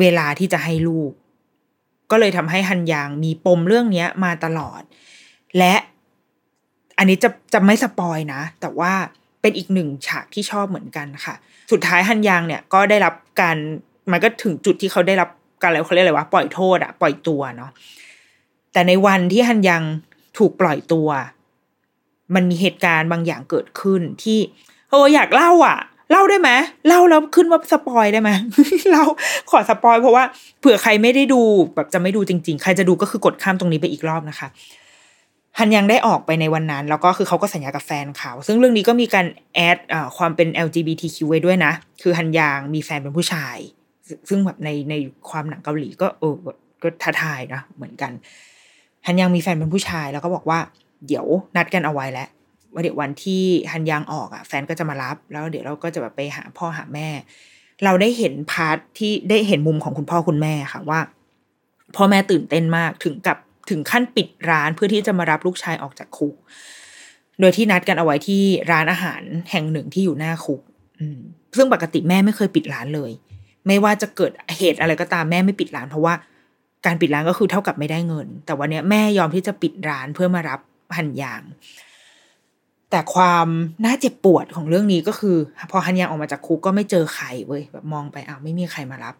[0.00, 1.12] เวลาที่จะให้ลูก
[2.10, 4.82] ก็เลยทำให้ฮันยางมีปมเรื่องนี้มาตลอด
[5.58, 5.74] และ
[6.98, 8.92] อันนี้จะจะไม่ spoil นะ แต่ว่า
[9.40, 11.34] เป็นอีกหนึ่งฉากที่ชอบเหมือนกันค่ะ
[11.72, 13.56] สุดท้ายฮันยางเนี่ยก็ได้รับการ
[14.10, 15.28] มันก็ถึงจุดที่เขาได้รับ
[15.60, 17.70] การอะไรเขาเรียกอะไรวะปล่อยโทษอะปล่อยตัวเนาะ
[18.72, 19.82] แต่ในวันที่ฮันยาง
[20.38, 21.08] ถูกปล่อยตัว
[22.34, 24.38] มันมีเหตุการณ์บางอย่างเกิดขึ้นที่
[24.88, 25.78] โอ้อยากเล่าอะ
[26.12, 26.50] เล่าได้ไหม
[26.88, 28.30] เล่าแล้วขึ้นว่า spoil ได้ไหม
[28.90, 29.04] เล่า
[29.50, 30.24] ขอ spoil เพราะว่า
[30.60, 31.40] เผื่อใครไม่ได้ดู
[31.74, 34.48] แบบจะไม่ดูจริง ๆ ใครจะดูก็คือกดข้ามตรงนี้ไปอีกรอบนะคะ
[35.58, 39.78] ฮันยังได้ออกไปในวันนั้น แล้วก็คือเขาก็สัญญากับแฟนเขาซึ่งเรื่องนี้ก็มีการแอด
[40.16, 43.56] ความเป็น LGBTQ ไว้ด้วยนะ คือฮันยังมีแฟนเป็นผู้ชาย
[44.28, 44.94] ซึ่งแบบในใน
[45.30, 46.34] ความหนังเกาหลีก็เออ
[46.82, 48.12] ก็ท้าทายนะเหมือนกัน
[49.06, 50.58] ฮันยังมีแฟนเป็นผู้ชายแล้วก็บอกว่า
[51.06, 52.28] เดี๋ยวนัดกันเอาไว้แล้ว
[52.82, 53.42] เดี๋ยววันที่
[53.72, 57.08] ฮันยางออกอะแฟนก็จะมารับ แล้วเดี๋ยวเราก็จะแบบไปหาพ่อหาแม่
[57.84, 61.00] เราได้เห็นพาร์ทที่ได้เห็นมุมของคุณพ่อคุณแม่ค่ะว่า
[61.96, 63.38] พ่อแม่ตื่นเต้นมากถึงกับ
[63.70, 66.34] ถึงขั้นปิดร้านเพื่อที่จะมารับลูกชายออกจากคุก
[67.40, 70.60] โดยที่นัดกันเอาไว้ที่ร้านอาหารแห่งหนึ่งที่อยู่หน้าคุก
[71.56, 73.10] ซึ่งปกติแม่ไม่เคยปิดร้านเลย
[73.66, 76.14] ไม่ว่าจะเกิดเหตุอะไรก็ตามแม่ไม่ปิดร้าน เพราะว่า
[76.86, 80.60] การปิดร้านก็คือเท่ากับไม่ได้เงิน แต่วันนี้แม่ยอมที่จะปิดร้านเพื่อมารับ
[80.96, 81.42] หันยาง
[82.92, 83.48] แต่ความ
[83.84, 85.36] น่าเจ็บปวดของเรื่องนี้ก็คือ
[85.70, 89.14] พอหันยางออกมาจากคุกก็ไม่เจอใครเว้ยแบบมองไปอ้าวไม่มีใครมารับ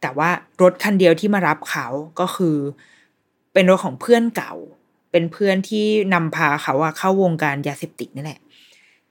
[0.00, 0.28] แต่ว่า
[0.62, 1.86] รถคันเดียวที่มารับเขา
[2.20, 2.56] ก็คือ
[3.52, 4.54] เป็นรถของเพื่อนเก่า
[5.10, 8.40] เป็นเพื่อนที่นำพาเขาอะเข้าวงการยาเสพติดนี่แหละ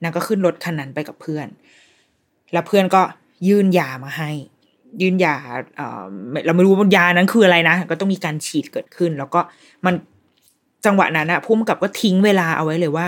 [0.01, 1.47] นางก็ขึ้นรถคันนั้นไปกับเพื่อน
[2.53, 3.01] แล้วเพื่อนก็
[3.47, 4.31] ยื่นยามาให้
[5.01, 5.35] ยื่นยา
[5.75, 9.39] เเราไม่รู้ว่ายานั้นคืออะไรนะ ก็ต้องมีการฉีดเกิดขึ้น แล้วก็
[9.85, 9.93] มัน
[10.85, 13.05] จังหวะนั้นอะพุ่มกับก็ทิ้งเวลาเอาไว้เลยว่า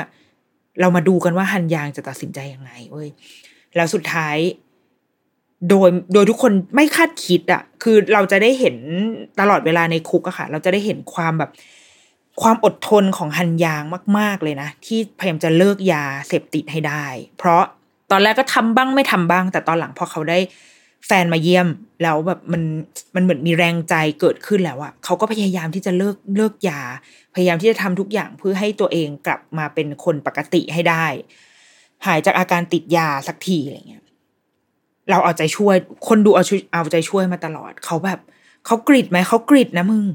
[0.81, 3.09] เรามาดูกันว่าฮันยางจะตัดสินใจยังไงเว้ย
[3.75, 4.37] แล้วสุดท้าย
[5.69, 8.75] โดยโดยทุกคนไม่คาดคิดอะคือเราจะได้เห็น
[9.39, 11.51] ตลอดเวลาในคุกอะค่ะ เราจะได้เห็นความแบบ
[12.41, 13.83] ความอดทนของฮันยาง
[14.17, 17.05] มาก ๆ เลยนะ ที่พยายามจะเลิกยาเสพติดให้ได้
[17.37, 17.63] เพราะ
[18.11, 20.39] ตอนแรกก็ทำบ้างไม่ทำบ้าง แต่ตอนหลังพอเขาได้
[21.05, 21.67] แฟนมาเยี่ยม
[22.03, 22.61] แล้วแบบมัน
[23.15, 26.81] มันเหมือนมีแรงใจเกิดขึ้นแล้วอะเขาก็พยายามที่จะเลิกเลิกยา
[27.35, 31.05] พยายามที่จะทำทุกอย่างเพื่อให้ตัวเองกลับมาเป็นคนปกติให้ได้
[32.05, 34.03] หายจากอาการติดยาสักทีอะไรเงี้ย
[35.09, 35.75] เราเอาใจช่วย
[36.07, 36.43] คนดูเอา
[36.73, 38.19] เอาใจช่วยมาตลอด เขาแบบ
[38.65, 40.05] เขากริดไหมเขากริดนะมึง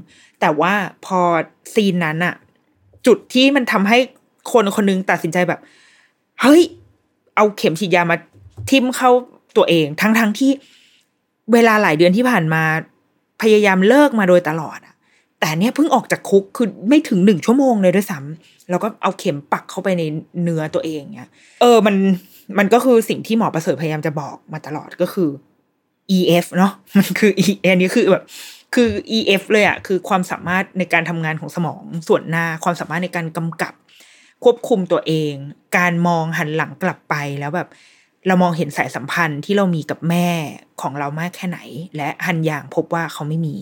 [0.41, 0.73] แต่ว่า
[1.05, 1.19] พอ
[1.73, 2.35] ซีนนั้นอะ
[3.07, 3.97] จุดที่มันทำให้
[4.51, 5.59] คนคนนึงตัดสินใจแบบ
[6.41, 6.61] เฮ้ย
[7.35, 8.17] เอาเข็มฉีดยามา
[8.69, 9.11] ทิ่มเข้า
[9.57, 10.51] ตัวเอง ทั้งทั้งที่
[11.53, 12.63] เวลาหลายเดือนที่ผ่านมา
[13.41, 14.95] พยายามเลิกมาโดยตลอดอะ
[15.39, 20.03] แต่เนี้ยเพิ่งออกจากคุกคือไม่ถึงหนึ่งชั่วโมงเลยด้วยซ้ำแล้วก็เอาเข็มปักเข้าไปใน
[20.43, 21.29] เนื้อตัวเองเนี้ย
[21.61, 21.95] เออมัน
[22.57, 25.29] มันก็คือสิ่งที่หมอประเสริฐพยายามจะบอกมาตลอดก็คือ
[26.17, 28.23] EF เนาะมันคือ E อันนี้คือแบบ
[28.75, 33.73] คือ EF เลยอะคือความสามารถในการทำงานของสมองส่วนหน้า ความสามารถในการกำกับ
[34.43, 35.33] ควบคุมตัวเอง
[35.77, 37.67] การมองหันหลังกลับไปแล้วแบบ
[38.27, 40.27] เรามองเห็นสายสัมพันธ์ที่เรามีกับแม่
[40.81, 41.59] ของเรามากแค่ไหน
[41.97, 43.55] และหันยางพบว่าเขาไม่มี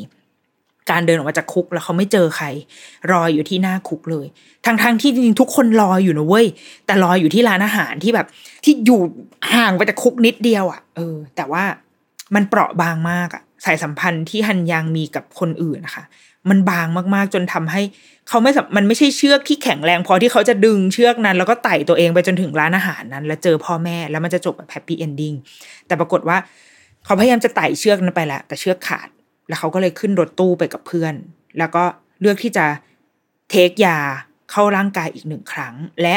[0.89, 2.45] การเดินออกมาจากคุกแล้วเขาไม่เจอใคร
[3.11, 4.25] รออยู่ที่หน้าคุกเลย
[4.65, 6.47] ทั้งๆทที่จริงทุกคนรออยู่นะเว้ย
[6.85, 8.27] แต่รออยู่ที่ร้านอาหารที่แบบ
[8.63, 9.01] ที่อยู่
[9.53, 11.63] ห่างไปจากคุกนิดเดียวอะ่ะ เออ แต่ว่า
[12.35, 16.03] มันเปราะบางมากอะ่ะสายสัมพันธ์ที่ฮันยังมีกับคนอื่นนะคะ
[16.49, 17.81] มันบางมากๆจนทำให้
[18.31, 25.33] เขาไม่มันไม่ใช่เชือกที่แข็งแรงพอที่เขาจะดึงเชือกนั้น แล้วก็ไต่ตัวเองไปจนถึงร้านอาหารนั้น แล้วเจอพ่อแม่แล้วมันจะจบแบบแฮปปี้เอนดิ้ง
[25.87, 26.37] แต่ปรากฏว่า
[27.05, 29.09] เขาพยายามจะไต่เชือกนั้นไปแล้วแต่เชือกขาด
[29.47, 31.13] แล้วเขาก็เลยขึ้นรถตู้ไปกับเพื่อน
[31.59, 31.83] แล้วก็
[32.21, 32.65] เลือกที่จะ
[33.49, 33.97] เทคยา
[34.51, 36.15] เข้าร่างกายอีกหนึ่งครั้ง และ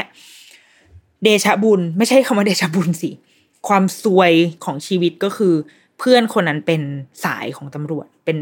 [1.22, 3.10] เดชะบุญ ไม่ใช่คำว่าเดชะบุญสิ
[3.68, 4.32] ความซวย
[4.64, 5.54] ของชีวิตก็คือ
[5.98, 6.82] เพื่อนคนนั้นเป็น
[7.24, 8.38] สายของตำรวจเป็น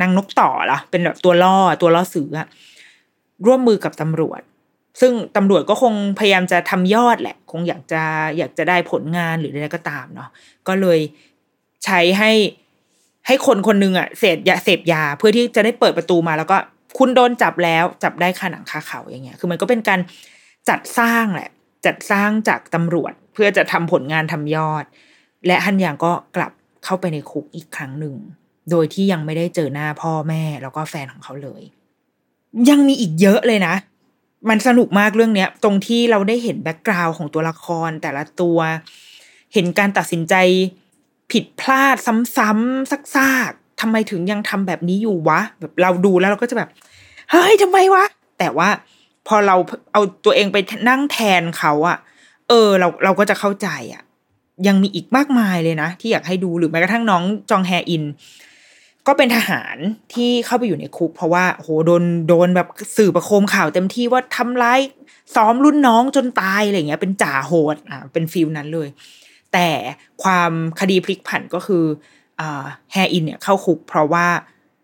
[0.00, 2.48] นางนกต่อละเป็นแบบตัวล่อตัวล่อซื้ออะ
[3.46, 4.40] ร่วมมือกับตำรวจ
[5.00, 8.02] ซึ่งตำรวจก็คงพยายามจะทำยอดแหละ คงอยากจะ
[8.38, 10.28] อยากจะได้ผลงานหรืออะไรก็ตามเนาะ
[10.68, 11.00] ก็เลย
[11.84, 12.32] ใช้ให้
[13.26, 16.56] ให้คนคนนึงอะเสพยาเสพยาเพื่อที่จะได้เปิดประตูมาแล้วก็
[16.98, 20.00] คุณโดนจับแล้วจับได้คาหนังคาเขาอย่างเงี้ย คือมันก็เป็นการ
[20.68, 21.50] จัดสร้างแหละ
[21.86, 24.84] จัดสร้างจากตำรวจเพื่อจะทำผลงานทำยอด
[25.46, 26.52] และฮันยางก็กลับ
[26.84, 28.14] เข้าไปในคุกอีกครั้งหนึ่ง
[28.70, 31.62] โดยที่ยังไม่ได้เจอหน้าพ่อแม่แล้วก็แฟนของเขาเลย
[32.70, 33.74] ยังมีอีกเยอะเลยนะ
[34.48, 38.58] มันสนุกมากเรื่องเนี้ย ตรงที่เราได้เห็นแบ็กกราวน์ของตัวละครแต่ละตัว
[39.54, 40.34] เห็นการตัดสินใจ
[41.32, 46.68] ผิดพลาดซ้ำๆซากๆทำไมถึงยังทำแบบนี้อยู่วะ แบบเราดูแล้วเราก็จะแบบ
[47.30, 48.04] เฮ้ยทำไมวะ
[48.38, 48.68] แต่ว่า
[49.26, 49.56] พอเรา
[49.92, 50.56] เอาตัวเองไป
[50.88, 51.98] นั่งแทนเขาอะ
[52.48, 54.02] เออ เราเราก็จะเข้าใจอะ
[54.66, 58.02] ยังมีอีกมากมายเลยนะ ที่อยากให้ดูหรือแม้กระทั่งน้องจองแฮอิน
[59.06, 59.76] ก็เป็นทหาร
[60.14, 64.80] ที่เข้าไปอยู่ในคุก เพราะว่าโหโดนโดนแบบสื่อประโคมข่าวเต็มที่ว่าทำร้าย
[65.34, 68.88] ซ้อมรุ่นน้องจนตายอะไรเงี้ย เป็นจ่าโหดอ่าเป็น feel นั้นเลย
[69.52, 69.68] แต่
[70.22, 71.84] ความคดีพลิกผันก็คือ
[72.40, 74.26] อ่าแฮอินเนี่ยเข้าคุก เพราะว่า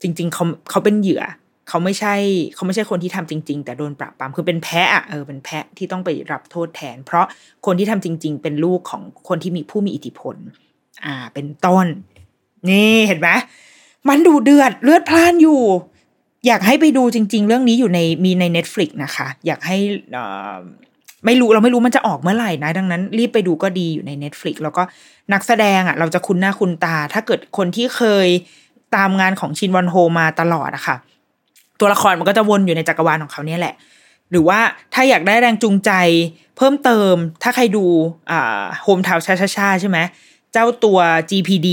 [0.02, 1.22] จริง ๆเขาเขาเป็นเหยื่อ
[1.68, 2.14] เขาไม่ใช่
[2.54, 7.26] เขาไม่ใช่คนที่ทำจริง ๆ แต่โดนปราบปรามคือเป็นแพะอะเออเป็นแพะที่ต้องไปรับโทษแทน เพราะ
[7.66, 10.36] คนที่ทำจริง ๆ เป็นลูกของคนที่มีผู้มีอิทธิพล
[11.04, 11.86] อ่า เป็นต้น
[12.68, 13.28] นี่เห็นไหม
[14.08, 15.62] มันดูเดือดเลือดพล่านอยู่
[16.46, 19.76] อยากให้ไปดูจริง ๆ เรื่องนี้อยู่ในมีใน Netflix นะคะ อยากให้
[21.24, 24.82] ไม่รู้เราไม่รู้มันจะออกเมื่อไหร่นะ ดังนั้นรีบไปดูก็ดีอยู่ใน Netflix แล้วก็
[25.32, 28.28] นักแสดงอะ เราจะคุ้นหน้าคุ้นตา ถ้าเกิดคนที่เคย
[28.96, 30.96] ตามงานของชินวันโฮมาตลอดอะค่ะ
[31.80, 33.74] ตัวละครมันก็จะวนอยู่ในจักรวาลของเขาเนี่ยแหละ
[34.30, 34.60] หรือว่า
[34.94, 35.90] ถ้าอยากได้แรงจูงใจ
[36.56, 37.84] เพิ่มเติมถ้าใครดู
[38.30, 39.98] อ่าโฮมทาวชาชาชาใช่ไหม
[40.52, 40.98] เจ้าตัว
[41.30, 41.68] GPD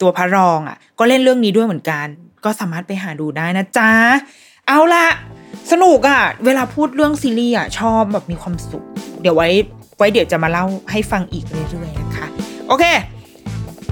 [0.00, 2.06] ตัวพระรองอะ ก็เล่นเรื่องนี้ด้วยเหมือนกัน
[2.44, 3.90] ก็สามารถไปหาดูได้นะจ๊ะ
[4.68, 5.06] เอาละ
[5.70, 8.84] สนุกอะ่ะ เวลาพูดเรื่องซีรีส์อะชอบแบบมีความสุข
[9.22, 9.48] เดี๋ยวไว้
[9.98, 12.26] ไว้เดี๋ยวจะมาเล่าให้ฟังอีกเรื่อยๆนะคะ
[12.68, 12.84] โอเค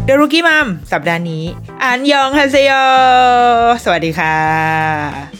[0.04, 1.44] เดรุกี้มัมสัปดาห์นี้
[1.82, 2.72] อันยองฮาเซโย
[3.84, 5.38] สวัสดีค่ะ